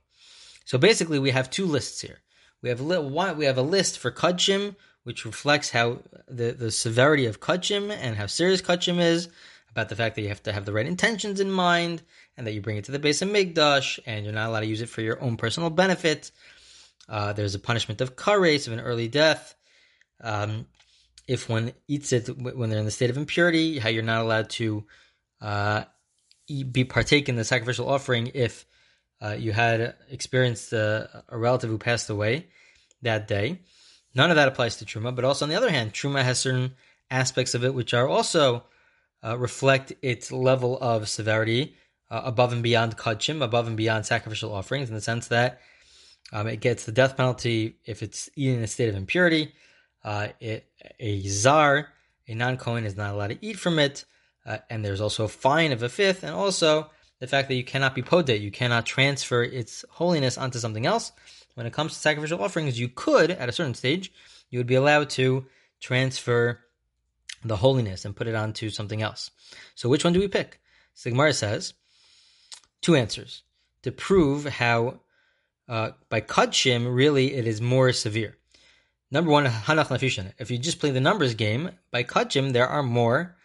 So 0.64 0.78
basically, 0.78 1.18
we 1.18 1.30
have 1.30 1.50
two 1.50 1.66
lists 1.66 2.00
here. 2.00 2.18
We 2.62 2.68
have 2.68 2.80
li- 2.80 3.32
we 3.32 3.44
have 3.44 3.58
a 3.58 3.62
list 3.62 3.98
for 3.98 4.10
kachim, 4.10 4.76
which 5.06 5.24
reflects 5.24 5.70
how 5.70 5.98
the, 6.26 6.50
the 6.50 6.72
severity 6.72 7.26
of 7.26 7.38
kachim 7.38 7.92
and 7.92 8.16
how 8.16 8.26
serious 8.26 8.60
kachim 8.60 8.98
is, 8.98 9.28
about 9.70 9.88
the 9.88 9.94
fact 9.94 10.16
that 10.16 10.22
you 10.22 10.28
have 10.28 10.42
to 10.42 10.52
have 10.52 10.64
the 10.64 10.72
right 10.72 10.84
intentions 10.84 11.38
in 11.38 11.48
mind, 11.48 12.02
and 12.36 12.44
that 12.44 12.54
you 12.54 12.60
bring 12.60 12.76
it 12.76 12.86
to 12.86 12.92
the 12.92 12.98
base 12.98 13.22
of 13.22 13.28
Mikdash, 13.28 14.00
and 14.04 14.24
you're 14.24 14.34
not 14.34 14.48
allowed 14.48 14.60
to 14.60 14.66
use 14.66 14.80
it 14.80 14.88
for 14.88 15.02
your 15.02 15.22
own 15.22 15.36
personal 15.36 15.70
benefit. 15.70 16.32
Uh, 17.08 17.32
there's 17.32 17.54
a 17.54 17.60
punishment 17.60 18.00
of 18.00 18.16
kares 18.16 18.66
of 18.66 18.72
an 18.72 18.80
early 18.80 19.06
death. 19.06 19.54
Um, 20.20 20.66
if 21.28 21.48
one 21.48 21.70
eats 21.86 22.12
it 22.12 22.26
when 22.36 22.68
they're 22.68 22.80
in 22.80 22.84
the 22.84 22.90
state 22.90 23.10
of 23.10 23.16
impurity, 23.16 23.78
how 23.78 23.90
you're 23.90 24.02
not 24.02 24.22
allowed 24.22 24.50
to 24.50 24.86
uh, 25.40 25.84
eat, 26.48 26.72
be 26.72 26.82
partake 26.82 27.28
in 27.28 27.36
the 27.36 27.44
sacrificial 27.44 27.88
offering 27.88 28.32
if 28.34 28.66
uh, 29.22 29.36
you 29.38 29.52
had 29.52 29.94
experienced 30.10 30.72
a, 30.72 31.22
relative 31.30 31.70
who 31.70 31.78
passed 31.78 32.10
away 32.10 32.48
that 33.02 33.28
day. 33.28 33.60
None 34.16 34.30
of 34.30 34.36
that 34.36 34.48
applies 34.48 34.76
to 34.78 34.86
truma, 34.86 35.14
but 35.14 35.26
also 35.26 35.44
on 35.44 35.50
the 35.50 35.56
other 35.56 35.70
hand, 35.70 35.92
truma 35.92 36.22
has 36.22 36.38
certain 36.38 36.74
aspects 37.10 37.54
of 37.54 37.64
it 37.64 37.74
which 37.74 37.92
are 37.92 38.08
also 38.08 38.64
uh, 39.22 39.36
reflect 39.36 39.92
its 40.00 40.32
level 40.32 40.78
of 40.80 41.08
severity 41.08 41.76
uh, 42.10 42.22
above 42.24 42.50
and 42.52 42.62
beyond 42.62 42.96
kachim, 42.96 43.42
above 43.42 43.66
and 43.66 43.76
beyond 43.76 44.06
sacrificial 44.06 44.54
offerings, 44.54 44.88
in 44.88 44.94
the 44.94 45.02
sense 45.02 45.28
that 45.28 45.60
um, 46.32 46.46
it 46.46 46.60
gets 46.60 46.84
the 46.84 46.92
death 46.92 47.14
penalty 47.16 47.76
if 47.84 48.02
it's 48.02 48.30
eaten 48.36 48.56
in 48.56 48.64
a 48.64 48.66
state 48.66 48.88
of 48.88 48.96
impurity. 48.96 49.52
uh, 50.02 50.28
it, 50.40 50.66
a 51.00 51.20
zar, 51.28 51.88
a 52.28 52.34
non-Kohen, 52.34 52.86
is 52.86 52.96
not 52.96 53.12
allowed 53.12 53.28
to 53.28 53.38
eat 53.44 53.58
from 53.58 53.78
it, 53.78 54.04
uh, 54.46 54.58
and 54.70 54.84
there's 54.84 55.00
also 55.00 55.24
a 55.24 55.28
fine 55.28 55.72
of 55.72 55.82
a 55.82 55.88
fifth, 55.88 56.22
and 56.22 56.32
also 56.32 56.88
the 57.18 57.26
fact 57.26 57.48
that 57.48 57.54
you 57.54 57.64
cannot 57.64 57.94
be 57.94 58.02
podeh, 58.02 58.40
you 58.40 58.50
cannot 58.52 58.86
transfer 58.86 59.42
its 59.42 59.84
holiness 59.90 60.38
onto 60.38 60.58
something 60.58 60.86
else. 60.86 61.12
When 61.56 61.66
it 61.66 61.72
comes 61.72 61.94
to 61.94 61.98
sacrificial 61.98 62.42
offerings, 62.42 62.78
you 62.78 62.90
could, 62.90 63.30
at 63.30 63.48
a 63.48 63.52
certain 63.52 63.72
stage, 63.72 64.12
you 64.50 64.58
would 64.58 64.66
be 64.66 64.74
allowed 64.74 65.08
to 65.10 65.46
transfer 65.80 66.60
the 67.42 67.56
holiness 67.56 68.04
and 68.04 68.14
put 68.14 68.26
it 68.26 68.34
onto 68.34 68.68
something 68.68 69.00
else. 69.00 69.30
So 69.74 69.88
which 69.88 70.04
one 70.04 70.12
do 70.12 70.20
we 70.20 70.28
pick? 70.28 70.60
Sigmar 70.94 71.34
says 71.34 71.72
two 72.82 72.94
answers 72.94 73.42
to 73.82 73.90
prove 73.90 74.44
how 74.44 75.00
uh, 75.66 75.92
by 76.10 76.20
kudshim 76.20 76.94
really 76.94 77.34
it 77.34 77.46
is 77.46 77.62
more 77.62 77.90
severe. 77.92 78.36
Number 79.10 79.30
one, 79.30 79.46
hanach 79.46 79.88
nafishan. 79.88 80.34
If 80.38 80.50
you 80.50 80.58
just 80.58 80.78
play 80.78 80.90
the 80.90 81.00
numbers 81.00 81.32
game 81.34 81.70
by 81.90 82.04
kudshim, 82.04 82.52
there 82.52 82.68
are 82.68 82.82
more 82.82 83.36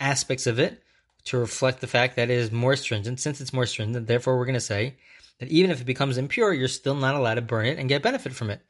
aspects 0.00 0.48
of 0.48 0.58
it 0.58 0.82
to 1.26 1.38
reflect 1.38 1.80
the 1.80 1.86
fact 1.86 2.16
that 2.16 2.28
it 2.28 2.38
is 2.38 2.50
more 2.50 2.74
stringent. 2.74 3.20
Since 3.20 3.40
it's 3.40 3.52
more 3.52 3.66
stringent, 3.66 4.08
therefore 4.08 4.36
we're 4.36 4.46
going 4.46 4.54
to 4.54 4.60
say 4.60 4.96
that 5.42 5.50
even 5.50 5.72
if 5.72 5.80
it 5.80 5.84
becomes 5.84 6.18
impure, 6.18 6.52
you're 6.52 6.68
still 6.68 6.94
not 6.94 7.16
allowed 7.16 7.34
to 7.34 7.42
burn 7.42 7.66
it 7.66 7.76
and 7.76 7.88
get 7.88 8.00
benefit 8.00 8.32
from 8.32 8.48
it. 8.48 8.60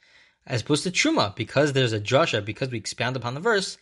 As 0.47 0.63
opposed 0.63 0.85
to 0.85 0.91
truma, 0.91 1.37
because 1.37 1.75
there's 1.75 1.93
a 1.93 2.01
drasha, 2.01 2.43
because 2.43 2.71
we 2.71 2.79
expound 2.79 3.15
upon 3.15 3.35
the 3.35 3.41
verse, 3.41 3.77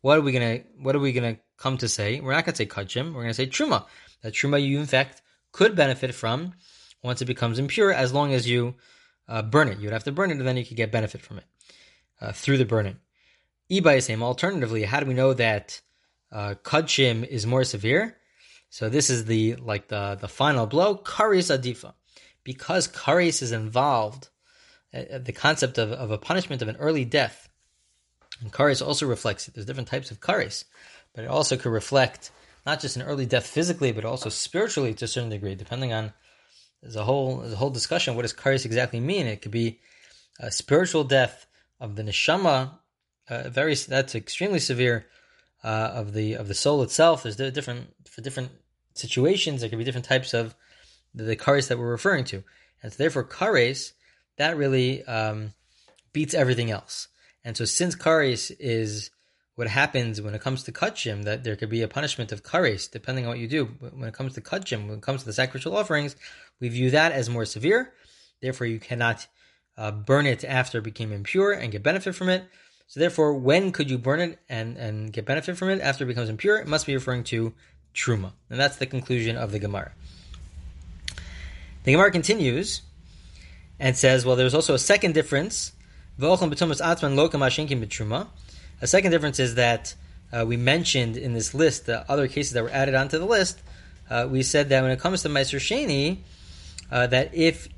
what 0.00 0.18
are 0.18 0.22
we 0.22 0.32
gonna 0.32 0.62
what 0.80 0.96
are 0.96 0.98
we 0.98 1.12
gonna 1.12 1.36
come 1.56 1.78
to 1.78 1.88
say? 1.88 2.18
We're 2.18 2.32
not 2.32 2.44
gonna 2.44 2.56
say 2.56 2.66
kachim, 2.66 3.14
we're 3.14 3.22
gonna 3.22 3.32
say 3.32 3.46
truma. 3.46 3.86
That 4.22 4.32
truma 4.32 4.60
you 4.60 4.80
in 4.80 4.86
fact 4.86 5.22
could 5.52 5.76
benefit 5.76 6.16
from 6.16 6.54
once 7.04 7.22
it 7.22 7.26
becomes 7.26 7.60
impure, 7.60 7.92
as 7.92 8.12
long 8.12 8.34
as 8.34 8.48
you 8.48 8.74
uh, 9.28 9.42
burn 9.42 9.68
it. 9.68 9.78
You 9.78 9.84
would 9.84 9.92
have 9.92 10.04
to 10.04 10.12
burn 10.12 10.32
it, 10.32 10.38
and 10.38 10.46
then 10.46 10.56
you 10.56 10.66
could 10.66 10.76
get 10.76 10.90
benefit 10.90 11.20
from 11.20 11.38
it 11.38 11.44
uh, 12.20 12.32
through 12.32 12.58
the 12.58 12.64
burning. 12.64 12.96
Ibay 13.70 14.02
same. 14.02 14.24
Alternatively, 14.24 14.82
how 14.82 14.98
do 14.98 15.06
we 15.06 15.14
know 15.14 15.32
that 15.34 15.80
uh, 16.32 16.56
kachim 16.64 17.24
is 17.24 17.46
more 17.46 17.62
severe? 17.62 18.16
So 18.68 18.88
this 18.88 19.10
is 19.10 19.26
the 19.26 19.54
like 19.56 19.86
the 19.86 20.18
the 20.20 20.26
final 20.26 20.66
blow. 20.66 20.96
Karis 20.96 21.56
adifa, 21.56 21.92
because 22.44 22.88
karis 22.88 23.42
is 23.42 23.52
involved. 23.52 24.28
Uh, 24.94 25.18
the 25.18 25.32
concept 25.32 25.78
of, 25.78 25.90
of 25.92 26.10
a 26.10 26.18
punishment 26.18 26.62
of 26.62 26.68
an 26.68 26.76
early 26.76 27.04
death 27.04 27.48
and 28.40 28.52
kares 28.52 28.84
also 28.84 29.06
reflects 29.06 29.48
it. 29.48 29.54
There's 29.54 29.66
different 29.66 29.88
types 29.88 30.10
of 30.10 30.20
kares, 30.20 30.64
but 31.14 31.24
it 31.24 31.28
also 31.28 31.56
could 31.56 31.72
reflect 31.72 32.30
not 32.66 32.80
just 32.80 32.96
an 32.96 33.02
early 33.02 33.26
death 33.26 33.46
physically, 33.46 33.92
but 33.92 34.04
also 34.04 34.28
spiritually 34.28 34.94
to 34.94 35.04
a 35.04 35.08
certain 35.08 35.30
degree, 35.30 35.54
depending 35.54 35.92
on 35.92 36.12
there's 36.82 36.96
a 36.96 37.04
whole 37.04 37.38
there's 37.38 37.52
a 37.52 37.56
whole 37.56 37.70
discussion. 37.70 38.16
What 38.16 38.22
does 38.22 38.34
kares 38.34 38.64
exactly 38.64 39.00
mean? 39.00 39.26
It 39.26 39.42
could 39.42 39.52
be 39.52 39.80
a 40.40 40.50
spiritual 40.50 41.04
death 41.04 41.46
of 41.80 41.96
the 41.96 42.02
neshama, 42.02 42.78
uh, 43.28 43.48
very 43.48 43.74
that's 43.74 44.14
extremely 44.14 44.58
severe 44.58 45.06
uh, 45.62 45.90
of 45.94 46.12
the 46.12 46.34
of 46.34 46.48
the 46.48 46.54
soul 46.54 46.82
itself. 46.82 47.22
There's 47.22 47.36
different 47.36 47.94
for 48.08 48.20
different 48.20 48.50
situations. 48.94 49.60
There 49.60 49.70
could 49.70 49.78
be 49.78 49.84
different 49.84 50.06
types 50.06 50.34
of 50.34 50.54
the, 51.14 51.24
the 51.24 51.36
kares 51.36 51.68
that 51.68 51.78
we're 51.78 51.90
referring 51.90 52.24
to, 52.24 52.42
and 52.82 52.92
so 52.92 52.96
therefore 52.96 53.24
kares 53.24 53.92
that 54.38 54.56
really 54.56 55.04
um, 55.04 55.52
beats 56.12 56.34
everything 56.34 56.70
else. 56.70 57.08
And 57.44 57.56
so 57.56 57.64
since 57.64 57.94
kares 57.96 58.54
is 58.58 59.10
what 59.54 59.68
happens 59.68 60.20
when 60.20 60.34
it 60.34 60.40
comes 60.40 60.62
to 60.64 60.72
kachim, 60.72 61.24
that 61.24 61.44
there 61.44 61.56
could 61.56 61.68
be 61.68 61.82
a 61.82 61.88
punishment 61.88 62.32
of 62.32 62.42
kares, 62.42 62.90
depending 62.90 63.26
on 63.26 63.30
what 63.30 63.38
you 63.38 63.48
do. 63.48 63.66
When 63.66 64.08
it 64.08 64.14
comes 64.14 64.34
to 64.34 64.40
kachim, 64.40 64.88
when 64.88 64.98
it 64.98 65.02
comes 65.02 65.20
to 65.20 65.26
the 65.26 65.32
sacrificial 65.32 65.76
offerings, 65.76 66.16
we 66.60 66.68
view 66.68 66.90
that 66.90 67.12
as 67.12 67.28
more 67.28 67.44
severe. 67.44 67.92
Therefore, 68.40 68.66
you 68.66 68.78
cannot 68.78 69.26
uh, 69.76 69.90
burn 69.90 70.26
it 70.26 70.44
after 70.44 70.78
it 70.78 70.84
became 70.84 71.12
impure 71.12 71.52
and 71.52 71.70
get 71.70 71.82
benefit 71.82 72.14
from 72.14 72.28
it. 72.28 72.44
So 72.86 73.00
therefore, 73.00 73.34
when 73.34 73.72
could 73.72 73.90
you 73.90 73.98
burn 73.98 74.20
it 74.20 74.38
and, 74.48 74.76
and 74.76 75.12
get 75.12 75.24
benefit 75.24 75.56
from 75.56 75.70
it 75.70 75.80
after 75.80 76.04
it 76.04 76.08
becomes 76.08 76.28
impure? 76.28 76.58
It 76.58 76.66
must 76.66 76.86
be 76.86 76.94
referring 76.94 77.24
to 77.24 77.54
truma. 77.94 78.32
And 78.50 78.58
that's 78.58 78.76
the 78.76 78.86
conclusion 78.86 79.36
of 79.36 79.52
the 79.52 79.58
Gemara. 79.58 79.92
The 81.84 81.92
Gemara 81.92 82.10
continues 82.10 82.82
and 83.78 83.96
says, 83.96 84.24
well, 84.24 84.36
there's 84.36 84.54
also 84.54 84.74
a 84.74 84.78
second 84.78 85.14
difference 85.14 85.72
a 86.18 86.36
second 88.84 89.10
difference 89.10 89.40
is 89.40 89.54
that 89.54 89.94
uh, 90.32 90.44
we 90.46 90.56
mentioned 90.56 91.16
in 91.16 91.32
this 91.32 91.54
list 91.54 91.86
the 91.86 92.10
other 92.10 92.28
cases 92.28 92.52
that 92.52 92.62
were 92.62 92.70
added 92.70 92.94
onto 92.94 93.18
the 93.18 93.24
list. 93.24 93.62
Uh, 94.10 94.28
we 94.30 94.42
said 94.42 94.68
that 94.68 94.82
when 94.82 94.90
it 94.90 95.00
comes 95.00 95.22
to 95.22 95.28
Meiser 95.30 96.18
uh, 96.90 97.06
that 97.06 97.34
if 97.34 97.68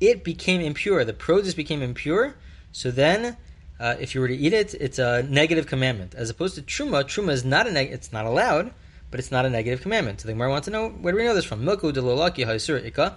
it 0.00 0.24
became 0.24 0.60
impure, 0.60 1.04
the 1.04 1.12
produce 1.12 1.54
became 1.54 1.82
impure, 1.82 2.34
so 2.72 2.90
then 2.90 3.36
uh, 3.78 3.94
if 4.00 4.14
you 4.14 4.20
were 4.20 4.28
to 4.28 4.36
eat 4.36 4.52
it, 4.52 4.74
it's 4.74 4.98
a 4.98 5.22
negative 5.22 5.66
commandment. 5.66 6.14
As 6.14 6.30
opposed 6.30 6.56
to 6.56 6.62
Truma, 6.62 7.04
Truma 7.04 7.30
is 7.30 7.44
not 7.44 7.68
a 7.68 7.72
neg- 7.72 7.92
it's 7.92 8.12
not 8.12 8.26
allowed, 8.26 8.72
but 9.10 9.20
it's 9.20 9.30
not 9.30 9.46
a 9.46 9.50
negative 9.50 9.82
commandment. 9.82 10.20
So 10.20 10.26
the 10.26 10.32
Gemara 10.32 10.50
wants 10.50 10.64
to 10.64 10.72
know 10.72 10.88
where 10.88 11.12
do 11.12 11.18
we 11.18 11.24
know 11.24 11.34
this 11.34 11.44
from? 11.44 11.62
Milku 11.62 11.92
haisur 11.92 12.84
ika. 12.84 13.16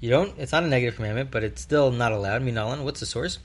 You 0.00 0.10
don't. 0.10 0.38
It's 0.38 0.52
not 0.52 0.62
a 0.62 0.68
negative 0.68 0.96
commandment, 0.96 1.30
but 1.30 1.42
it's 1.42 1.60
still 1.60 1.90
not 1.90 2.12
allowed. 2.12 2.42
Minalan. 2.42 2.84
What's 2.84 3.00
the 3.00 3.06
source? 3.06 3.38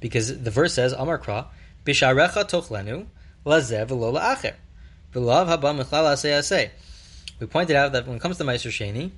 because 0.00 0.40
the 0.42 0.50
verse 0.50 0.74
says 0.74 0.92
Amar 0.92 1.18
Kra 1.18 1.46
Bisharecha 1.84 2.48
Tochlenu 2.48 3.06
Lazev 3.44 3.90
Lo 3.90 4.12
La'acher 4.12 4.54
V'lav 5.14 5.46
Haba 5.48 5.74
Asay. 5.74 6.70
We 7.40 7.46
pointed 7.46 7.76
out 7.76 7.92
that 7.92 8.06
when 8.06 8.16
it 8.16 8.22
comes 8.22 8.38
to 8.38 8.44
Meiser 8.44 8.70
Sheni, 8.70 9.10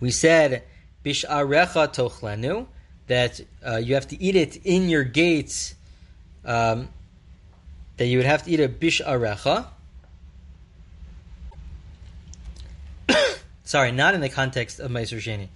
we 0.00 0.10
said 0.10 0.62
Bisharecha 1.04 1.94
Tochlenu 1.94 2.66
that 3.06 3.40
uh, 3.66 3.76
you 3.76 3.94
have 3.94 4.08
to 4.08 4.22
eat 4.22 4.36
it 4.36 4.64
in 4.64 4.88
your 4.88 5.04
gates. 5.04 5.74
Um, 6.44 6.88
that 7.96 8.06
you 8.06 8.16
would 8.16 8.26
have 8.26 8.44
to 8.44 8.50
eat 8.50 8.60
a 8.60 8.68
bisharecha. 8.68 9.66
Sorry, 13.70 13.92
not 13.92 14.14
in 14.14 14.20
the 14.20 14.28
context 14.28 14.80
of 14.80 14.90
Meiser 14.90 15.18
Sheni. 15.18 15.46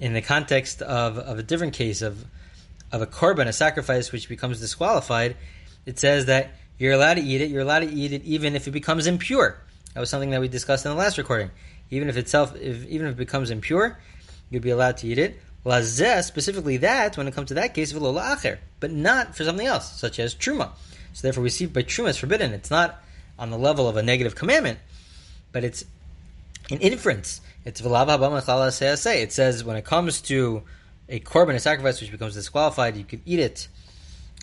In 0.00 0.12
the 0.12 0.20
context 0.20 0.82
of, 0.82 1.16
of 1.16 1.38
a 1.38 1.42
different 1.42 1.72
case 1.72 2.02
of 2.02 2.26
of 2.92 3.00
a 3.00 3.06
korban, 3.06 3.46
a 3.46 3.54
sacrifice 3.54 4.12
which 4.12 4.28
becomes 4.28 4.60
disqualified, 4.60 5.34
it 5.86 5.98
says 5.98 6.26
that 6.26 6.50
you're 6.76 6.92
allowed 6.92 7.14
to 7.14 7.22
eat 7.22 7.40
it. 7.40 7.48
You're 7.48 7.62
allowed 7.62 7.80
to 7.80 7.90
eat 7.90 8.12
it 8.12 8.22
even 8.24 8.54
if 8.54 8.68
it 8.68 8.72
becomes 8.72 9.06
impure. 9.06 9.58
That 9.94 10.00
was 10.00 10.10
something 10.10 10.28
that 10.28 10.42
we 10.42 10.48
discussed 10.48 10.84
in 10.84 10.90
the 10.90 10.98
last 10.98 11.16
recording. 11.16 11.50
Even 11.88 12.10
if 12.10 12.18
itself, 12.18 12.54
if, 12.54 12.84
even 12.84 13.06
if 13.06 13.14
it 13.14 13.16
becomes 13.16 13.50
impure, 13.50 13.98
you'd 14.50 14.62
be 14.62 14.68
allowed 14.68 14.98
to 14.98 15.06
eat 15.06 15.16
it. 15.16 15.40
Lazeh, 15.64 16.22
specifically 16.24 16.76
that, 16.76 17.16
when 17.16 17.28
it 17.28 17.34
comes 17.34 17.48
to 17.48 17.54
that 17.54 17.72
case, 17.72 17.94
acher, 17.94 18.58
but 18.78 18.92
not 18.92 19.34
for 19.34 19.44
something 19.44 19.66
else, 19.66 19.98
such 19.98 20.18
as 20.18 20.34
truma. 20.34 20.72
So 21.14 21.22
therefore, 21.22 21.44
we 21.44 21.48
see 21.48 21.64
by 21.64 21.82
truma 21.82 22.10
is 22.10 22.18
forbidden. 22.18 22.52
It's 22.52 22.70
not 22.70 23.02
on 23.38 23.48
the 23.48 23.58
level 23.58 23.88
of 23.88 23.96
a 23.96 24.02
negative 24.02 24.34
commandment, 24.34 24.80
but 25.50 25.64
it's 25.64 25.86
an 26.70 26.78
inference. 26.78 27.40
It's 27.64 27.80
It 27.80 29.32
says 29.32 29.64
when 29.64 29.76
it 29.76 29.84
comes 29.84 30.20
to 30.22 30.62
a 31.08 31.20
korban, 31.20 31.54
a 31.54 31.60
sacrifice 31.60 32.00
which 32.00 32.10
becomes 32.10 32.34
disqualified, 32.34 32.96
you 32.96 33.04
can 33.04 33.22
eat 33.24 33.40
it. 33.40 33.68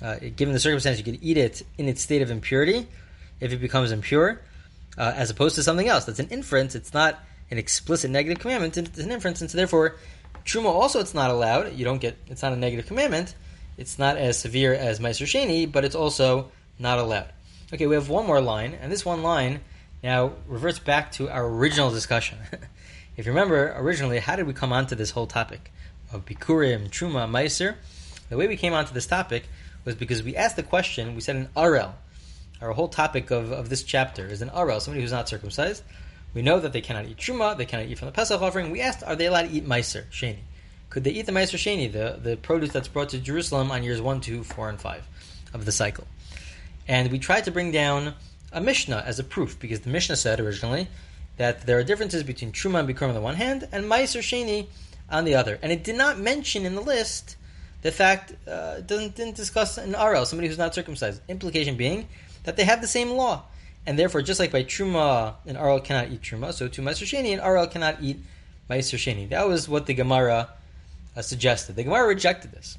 Uh, 0.02 0.18
given 0.36 0.54
the 0.54 0.60
circumstance, 0.60 0.98
you 0.98 1.04
can 1.04 1.24
eat 1.24 1.38
it 1.38 1.64
in 1.78 1.88
its 1.88 2.02
state 2.02 2.22
of 2.22 2.30
impurity 2.30 2.88
if 3.40 3.54
it 3.54 3.58
becomes 3.58 3.92
impure, 3.92 4.42
uh, 4.98 5.14
as 5.16 5.30
opposed 5.30 5.56
to 5.56 5.64
something 5.64 5.88
else. 5.88 6.06
That's 6.06 6.20
an 6.20 6.30
inference. 6.30 6.76
It's 6.76 6.94
not 6.94 7.20
an 7.52 7.58
explicit 7.58 8.12
negative 8.12 8.40
commandment. 8.40 8.78
It's 8.78 9.00
an 9.00 9.12
inference, 9.12 9.42
and 9.42 9.50
so 9.50 9.58
therefore, 9.58 9.98
truma 10.44 10.66
also 10.66 11.00
it's 11.00 11.14
not 11.14 11.32
allowed. 11.32 11.74
You 11.74 11.86
don't 11.86 12.02
get. 12.02 12.18
It's 12.28 12.42
not 12.42 12.54
a 12.54 12.58
negative 12.58 12.88
commandment. 12.88 13.36
It's 13.78 14.00
not 14.00 14.18
as 14.18 14.40
severe 14.40 14.74
as 14.74 15.00
Meiser 15.00 15.26
Sheni, 15.26 15.72
but 15.72 15.86
it's 15.86 15.96
also 15.96 16.52
not 16.80 17.00
allowed. 17.00 17.32
Okay, 17.74 17.88
we 17.88 17.96
have 17.96 18.10
one 18.10 18.26
more 18.26 18.42
line, 18.42 18.78
and 18.82 18.92
this 18.92 19.06
one 19.06 19.24
line 19.24 19.62
now 20.06 20.34
reverts 20.48 20.80
back 20.80 21.12
to 21.14 21.30
our 21.30 21.46
original 21.46 21.92
discussion. 21.92 22.38
if 23.18 23.26
you 23.26 23.32
remember, 23.32 23.74
originally, 23.76 24.20
how 24.20 24.38
did 24.38 24.48
we 24.48 24.54
come 24.54 24.72
onto 24.72 24.96
this 24.96 25.12
whole 25.12 25.28
topic? 25.28 25.72
of 26.12 26.26
Bikurim, 26.26 26.90
Truma, 26.90 27.30
Meiser. 27.30 27.76
The 28.30 28.38
way 28.38 28.48
we 28.48 28.58
came 28.58 28.74
onto 28.74 28.94
this 28.94 29.08
topic 29.08 29.44
was 29.84 29.96
because 29.96 30.24
we 30.24 30.36
asked 30.36 30.56
the 30.56 30.64
question, 30.64 31.16
we 31.16 31.22
said 31.22 31.36
an 31.36 31.50
Arel. 31.56 31.94
Our 32.62 32.72
whole 32.72 32.88
topic 32.88 33.32
of, 33.32 33.52
of 33.52 33.70
this 33.70 33.84
chapter 33.84 34.26
is 34.26 34.42
an 34.42 34.50
Arel, 34.50 34.82
somebody 34.82 35.02
who's 35.02 35.12
not 35.12 35.30
circumcised. 35.30 35.84
We 36.34 36.42
know 36.42 36.60
that 36.60 36.74
they 36.74 36.82
cannot 36.82 37.06
eat 37.06 37.18
Truma, 37.18 37.58
they 37.58 37.66
cannot 37.66 37.88
eat 37.88 38.00
from 38.00 38.08
the 38.08 38.12
Pesach 38.12 38.42
offering. 38.42 38.72
We 38.72 38.82
asked, 38.82 39.04
are 39.04 39.16
they 39.16 39.28
allowed 39.28 39.50
to 39.50 39.52
eat 39.52 39.68
Meiser, 39.68 40.06
Sheni? 40.12 40.40
Could 40.90 41.04
they 41.04 41.12
eat 41.12 41.26
the 41.26 41.32
Meiser 41.32 41.58
Sheni, 41.58 41.92
the, 41.92 42.20
the 42.22 42.38
produce 42.38 42.72
that's 42.72 42.88
brought 42.88 43.10
to 43.10 43.20
Jerusalem 43.20 43.72
on 43.72 43.84
years 43.84 44.02
1, 44.02 44.22
2, 44.22 44.44
4, 44.44 44.70
and 44.70 44.80
5 44.80 45.08
of 45.54 45.66
the 45.66 45.72
cycle? 45.72 46.06
And 46.88 47.12
we 47.12 47.20
tried 47.20 47.46
to 47.46 47.52
bring 47.52 47.72
down 47.72 48.14
a 48.56 48.62
Mishnah 48.62 49.04
as 49.06 49.20
a 49.20 49.24
proof, 49.24 49.60
because 49.60 49.82
the 49.82 49.90
Mishnah 49.90 50.16
said 50.16 50.40
originally 50.40 50.88
that 51.38 51.68
there 51.68 51.78
are 51.78 51.84
differences 51.84 52.24
between 52.24 52.52
Truma 52.52 52.80
and 52.80 52.90
Bikurim 52.90 53.10
on 53.10 53.14
the 53.14 53.22
one 53.22 53.36
hand, 53.36 53.68
and 53.72 53.86
Meiser 53.86 54.22
Sheni 54.22 54.68
on 55.12 55.26
the 55.26 55.36
other. 55.36 55.60
And 55.62 55.72
it 55.72 55.84
did 55.84 55.98
not 55.98 56.18
mention 56.18 56.66
in 56.66 56.74
the 56.74 56.82
list 56.82 57.36
the 57.82 57.92
fact 57.92 58.34
uh, 58.48 58.80
doesn't 58.80 59.16
didn't 59.16 59.36
discuss 59.36 59.78
an 59.78 59.94
Arel, 59.94 60.26
somebody 60.26 60.48
who's 60.48 60.58
not 60.58 60.74
circumcised. 60.74 61.22
Implication 61.28 61.76
being 61.76 62.08
that 62.46 62.56
they 62.56 62.64
have 62.64 62.82
the 62.82 62.88
same 62.88 63.12
law, 63.12 63.44
and 63.86 64.00
therefore, 64.00 64.22
just 64.22 64.40
like 64.40 64.52
by 64.52 64.64
truma, 64.64 65.36
an 65.46 65.56
Arel 65.56 65.84
cannot 65.84 66.12
eat 66.12 66.22
truma, 66.22 66.54
so 66.54 66.68
to 66.68 66.82
Meiser 66.82 67.04
Sheni, 67.04 67.34
an 67.34 67.42
Arel 67.42 67.70
cannot 67.70 67.98
eat 68.02 68.18
Meiser 68.70 68.98
Sheni. 68.98 69.30
That 69.30 69.48
was 69.48 69.68
what 69.68 69.86
the 69.86 69.94
Gemara 69.94 70.50
uh, 71.16 71.22
suggested. 71.22 71.76
The 71.76 71.84
Gemara 71.84 72.08
rejected 72.08 72.54
this 72.54 72.78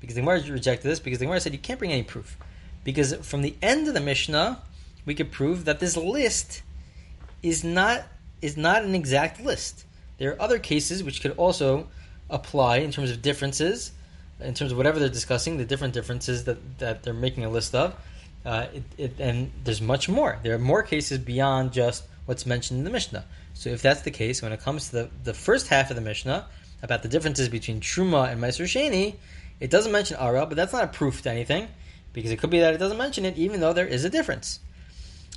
because 0.00 0.14
the 0.14 0.22
Gemara 0.22 0.40
rejected 0.48 0.88
this 0.88 1.00
because 1.00 1.18
the 1.18 1.26
Gemara 1.26 1.40
said 1.40 1.52
you 1.52 1.58
can't 1.58 1.78
bring 1.78 1.92
any 1.92 2.02
proof. 2.02 2.36
Because 2.82 3.14
from 3.16 3.42
the 3.42 3.54
end 3.60 3.86
of 3.86 3.94
the 3.94 4.00
Mishnah, 4.00 4.62
we 5.08 5.14
could 5.14 5.32
prove 5.32 5.64
that 5.64 5.80
this 5.80 5.96
list 5.96 6.62
is 7.42 7.64
not 7.64 8.04
is 8.42 8.56
not 8.58 8.84
an 8.84 8.94
exact 8.94 9.40
list. 9.40 9.84
There 10.18 10.32
are 10.32 10.40
other 10.40 10.58
cases 10.58 11.02
which 11.02 11.22
could 11.22 11.32
also 11.32 11.88
apply 12.28 12.76
in 12.78 12.90
terms 12.92 13.10
of 13.10 13.22
differences, 13.22 13.90
in 14.38 14.52
terms 14.52 14.70
of 14.70 14.76
whatever 14.76 14.98
they're 14.98 15.08
discussing, 15.08 15.56
the 15.56 15.64
different 15.64 15.94
differences 15.94 16.44
that, 16.44 16.78
that 16.78 17.02
they're 17.02 17.14
making 17.14 17.44
a 17.44 17.48
list 17.48 17.74
of. 17.74 17.96
Uh, 18.44 18.66
it, 18.74 18.82
it, 18.98 19.12
and 19.18 19.50
there's 19.64 19.80
much 19.80 20.08
more. 20.10 20.38
There 20.42 20.54
are 20.54 20.58
more 20.58 20.82
cases 20.82 21.18
beyond 21.18 21.72
just 21.72 22.04
what's 22.26 22.44
mentioned 22.44 22.78
in 22.78 22.84
the 22.84 22.90
Mishnah. 22.90 23.24
So 23.54 23.70
if 23.70 23.80
that's 23.80 24.02
the 24.02 24.10
case, 24.10 24.42
when 24.42 24.52
it 24.52 24.60
comes 24.60 24.90
to 24.90 24.92
the, 24.92 25.10
the 25.24 25.34
first 25.34 25.68
half 25.68 25.88
of 25.90 25.96
the 25.96 26.02
Mishnah, 26.02 26.46
about 26.82 27.02
the 27.02 27.08
differences 27.08 27.48
between 27.48 27.80
Truma 27.80 28.30
and 28.30 28.40
Meiser 28.40 28.66
Sheni, 28.66 29.14
it 29.58 29.70
doesn't 29.70 29.90
mention 29.90 30.18
Ara, 30.18 30.44
but 30.46 30.56
that's 30.56 30.72
not 30.72 30.84
a 30.84 30.88
proof 30.88 31.22
to 31.22 31.30
anything, 31.30 31.66
because 32.12 32.30
it 32.30 32.36
could 32.38 32.50
be 32.50 32.60
that 32.60 32.74
it 32.74 32.78
doesn't 32.78 32.98
mention 32.98 33.24
it, 33.24 33.36
even 33.38 33.60
though 33.60 33.72
there 33.72 33.86
is 33.86 34.04
a 34.04 34.10
difference. 34.10 34.60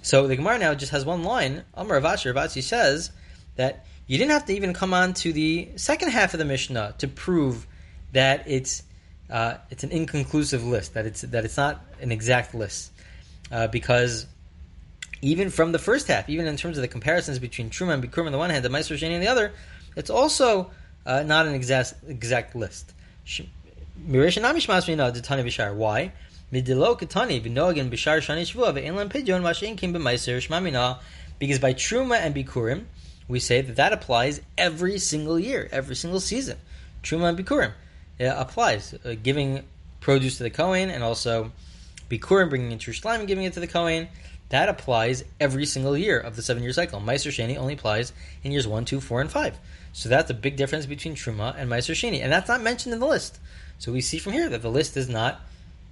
So 0.01 0.27
the 0.27 0.35
Gemara 0.35 0.57
now 0.57 0.73
just 0.73 0.91
has 0.91 1.05
one 1.05 1.23
line. 1.23 1.63
Amar 1.73 1.99
Rav 1.99 2.17
Ashi, 2.17 2.33
Ravashi 2.33 2.63
says 2.63 3.11
that 3.55 3.85
you 4.07 4.17
didn't 4.17 4.31
have 4.31 4.45
to 4.45 4.53
even 4.53 4.73
come 4.73 4.93
on 4.93 5.13
to 5.15 5.31
the 5.31 5.69
second 5.75 6.09
half 6.09 6.33
of 6.33 6.39
the 6.39 6.45
Mishnah 6.45 6.95
to 6.97 7.07
prove 7.07 7.67
that 8.13 8.43
it's 8.47 8.83
uh, 9.29 9.55
it's 9.69 9.83
an 9.83 9.91
inconclusive 9.91 10.65
list, 10.65 10.95
that 10.95 11.05
it's 11.05 11.21
that 11.21 11.45
it's 11.45 11.55
not 11.55 11.85
an 12.01 12.11
exact 12.11 12.53
list, 12.53 12.91
uh, 13.51 13.67
because 13.67 14.25
even 15.21 15.49
from 15.49 15.71
the 15.71 15.79
first 15.79 16.07
half, 16.07 16.27
even 16.29 16.47
in 16.47 16.57
terms 16.57 16.77
of 16.77 16.81
the 16.81 16.87
comparisons 16.87 17.39
between 17.39 17.69
Truma 17.69 17.93
and 17.93 18.03
Bikurim 18.03 18.25
on 18.25 18.31
the 18.31 18.37
one 18.37 18.49
hand, 18.49 18.65
the 18.65 18.69
Meiser 18.69 18.97
Sheni 18.97 19.13
on 19.13 19.21
the 19.21 19.27
other, 19.27 19.53
it's 19.95 20.09
also 20.09 20.71
uh, 21.05 21.23
not 21.23 21.45
an 21.45 21.53
exact 21.53 21.93
exact 22.07 22.55
list. 22.55 22.93
Why? 24.05 26.11
Because 26.51 26.77
by 31.59 31.73
Truma 31.73 32.17
and 32.17 32.35
Bikurim 32.35 32.85
we 33.27 33.39
say 33.39 33.61
that 33.61 33.75
that 33.77 33.93
applies 33.93 34.41
every 34.57 34.99
single 34.99 35.39
year, 35.39 35.69
every 35.71 35.95
single 35.95 36.19
season. 36.19 36.57
Truma 37.03 37.29
and 37.29 37.39
Bikurim 37.39 37.71
applies, 38.19 38.93
uh, 38.93 39.15
giving 39.23 39.63
produce 40.01 40.37
to 40.37 40.43
the 40.43 40.49
Kohen 40.49 40.89
and 40.89 41.03
also 41.03 41.51
Bikurim 42.09 42.49
bringing 42.49 42.71
in 42.71 42.79
true 42.79 42.93
slime 42.93 43.21
and 43.21 43.27
giving 43.27 43.45
it 43.45 43.53
to 43.53 43.59
the 43.59 43.67
Kohen. 43.67 44.09
That 44.49 44.67
applies 44.67 45.23
every 45.39 45.65
single 45.65 45.97
year 45.97 46.19
of 46.19 46.35
the 46.35 46.41
seven 46.41 46.61
year 46.61 46.73
cycle. 46.73 46.99
Meiser 46.99 47.31
Sheni 47.31 47.57
only 47.57 47.75
applies 47.75 48.11
in 48.43 48.51
years 48.51 48.67
one, 48.67 48.83
two, 48.83 48.99
four, 48.99 49.21
and 49.21 49.31
five. 49.31 49.57
So 49.93 50.09
that's 50.09 50.29
a 50.29 50.33
big 50.33 50.57
difference 50.57 50.85
between 50.85 51.15
Truma 51.15 51.55
and 51.57 51.69
Meiser 51.69 51.95
Sheni, 51.95 52.21
and 52.21 52.31
that's 52.31 52.49
not 52.49 52.61
mentioned 52.61 52.93
in 52.93 52.99
the 52.99 53.07
list. 53.07 53.39
So 53.79 53.93
we 53.93 54.01
see 54.01 54.19
from 54.19 54.33
here 54.33 54.49
that 54.49 54.61
the 54.61 54.69
list 54.69 54.97
is 54.97 55.07
not 55.07 55.39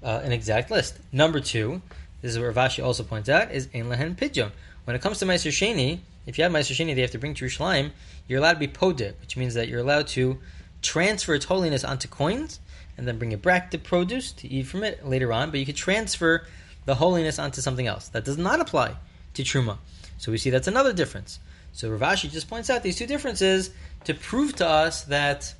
uh, 0.03 0.21
an 0.23 0.31
exact 0.31 0.71
list. 0.71 0.97
Number 1.11 1.39
two, 1.39 1.81
this 2.21 2.31
is 2.31 2.39
where 2.39 2.51
Rav 2.51 2.71
Ashi 2.71 2.83
also 2.83 3.03
points 3.03 3.29
out, 3.29 3.51
is 3.51 3.69
Ein 3.73 3.89
Lehen 3.89 4.15
Pidyon. 4.15 4.51
When 4.85 4.95
it 4.95 5.01
comes 5.01 5.19
to 5.19 5.25
Meiser 5.25 5.51
Sheni, 5.51 5.99
if 6.25 6.37
you 6.37 6.43
have 6.43 6.53
Meiser 6.53 6.73
Sheni 6.73 6.95
they 6.95 7.01
have 7.01 7.11
to 7.11 7.19
bring 7.19 7.33
to 7.35 7.45
Yerushalayim, 7.45 7.91
you're 8.27 8.39
allowed 8.39 8.53
to 8.53 8.59
be 8.59 8.67
podeh, 8.67 9.13
which 9.21 9.37
means 9.37 9.53
that 9.53 9.67
you're 9.67 9.79
allowed 9.79 10.07
to 10.07 10.39
transfer 10.81 11.33
its 11.33 11.45
holiness 11.45 11.83
onto 11.83 12.07
coins 12.07 12.59
and 12.97 13.07
then 13.07 13.17
bring 13.17 13.31
it 13.31 13.41
back 13.41 13.71
to 13.71 13.77
produce 13.77 14.31
to 14.33 14.47
eat 14.47 14.63
from 14.63 14.83
it 14.83 15.05
later 15.05 15.31
on, 15.31 15.51
but 15.51 15.59
you 15.59 15.65
could 15.65 15.75
transfer 15.75 16.45
the 16.85 16.95
holiness 16.95 17.39
onto 17.39 17.61
something 17.61 17.87
else. 17.87 18.09
That 18.09 18.25
does 18.25 18.37
not 18.37 18.59
apply 18.59 18.95
to 19.35 19.43
Truma. 19.43 19.77
So 20.17 20.31
we 20.31 20.37
see 20.37 20.49
that's 20.49 20.67
another 20.67 20.91
difference. 20.91 21.39
So 21.71 21.89
Rav 21.89 22.01
Ashi 22.01 22.29
just 22.29 22.49
points 22.49 22.69
out 22.69 22.83
these 22.83 22.97
two 22.97 23.07
differences 23.07 23.71
to 24.05 24.13
prove 24.13 24.55
to 24.57 24.67
us 24.67 25.03
that 25.05 25.53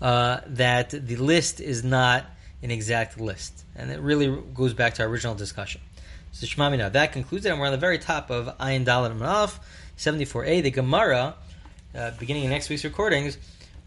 uh, 0.00 0.40
that 0.46 0.90
the 0.90 1.16
list 1.16 1.60
is 1.60 1.82
not 1.82 2.24
an 2.62 2.70
exact 2.70 3.20
list. 3.20 3.64
And 3.76 3.90
it 3.90 4.00
really 4.00 4.36
goes 4.54 4.74
back 4.74 4.94
to 4.94 5.02
our 5.02 5.08
original 5.08 5.34
discussion. 5.34 5.80
So 6.32 6.46
Shmamina, 6.46 6.92
that 6.92 7.12
concludes 7.12 7.46
it, 7.46 7.50
and 7.50 7.60
we're 7.60 7.66
on 7.66 7.72
the 7.72 7.78
very 7.78 7.98
top 7.98 8.30
of 8.30 8.46
Ayin 8.58 8.84
Dalet 8.84 9.16
Manaf, 9.16 9.58
74a. 9.96 10.62
The 10.62 10.70
Gemara, 10.70 11.34
uh, 11.94 12.10
beginning 12.18 12.44
in 12.44 12.50
next 12.50 12.68
week's 12.68 12.84
recordings, 12.84 13.38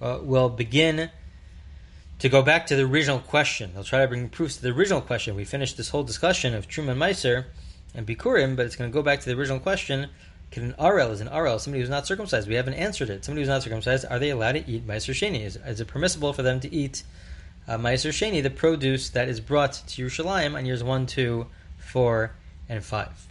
uh, 0.01 0.19
will 0.21 0.49
begin 0.49 1.09
to 2.19 2.29
go 2.29 2.41
back 2.41 2.67
to 2.67 2.75
the 2.75 2.83
original 2.83 3.19
question. 3.19 3.71
I'll 3.75 3.83
try 3.83 4.01
to 4.01 4.07
bring 4.07 4.29
proofs 4.29 4.57
to 4.57 4.61
the 4.61 4.69
original 4.69 5.01
question. 5.01 5.35
We 5.35 5.45
finished 5.45 5.77
this 5.77 5.89
whole 5.89 6.03
discussion 6.03 6.53
of 6.53 6.67
Truman 6.67 6.97
Meiser 6.97 7.45
and 7.95 8.05
Bikurim, 8.05 8.55
but 8.55 8.65
it's 8.65 8.75
going 8.75 8.89
to 8.89 8.93
go 8.93 9.01
back 9.01 9.21
to 9.21 9.25
the 9.25 9.35
original 9.35 9.59
question. 9.59 10.09
Can 10.51 10.63
an 10.63 10.73
Arel 10.73 11.11
is 11.11 11.21
an 11.21 11.29
Arel, 11.29 11.59
somebody 11.59 11.81
who's 11.81 11.89
not 11.89 12.05
circumcised? 12.05 12.47
We 12.47 12.55
haven't 12.55 12.73
answered 12.73 13.09
it. 13.09 13.23
Somebody 13.23 13.41
who's 13.41 13.49
not 13.49 13.63
circumcised, 13.63 14.05
are 14.09 14.19
they 14.19 14.29
allowed 14.29 14.53
to 14.53 14.69
eat 14.69 14.85
Meiser 14.85 15.13
Sheni? 15.13 15.45
Is, 15.45 15.57
is 15.65 15.79
it 15.79 15.87
permissible 15.87 16.33
for 16.33 16.43
them 16.43 16.59
to 16.59 16.73
eat 16.73 17.03
uh, 17.67 17.77
Meiser 17.77 18.11
Sheni, 18.11 18.41
the 18.41 18.49
produce 18.49 19.09
that 19.09 19.29
is 19.29 19.39
brought 19.39 19.73
to 19.73 20.03
Yerushalayim 20.03 20.55
on 20.55 20.65
years 20.65 20.83
1, 20.83 21.05
2, 21.05 21.45
4, 21.77 22.31
and 22.69 22.83
5. 22.83 23.30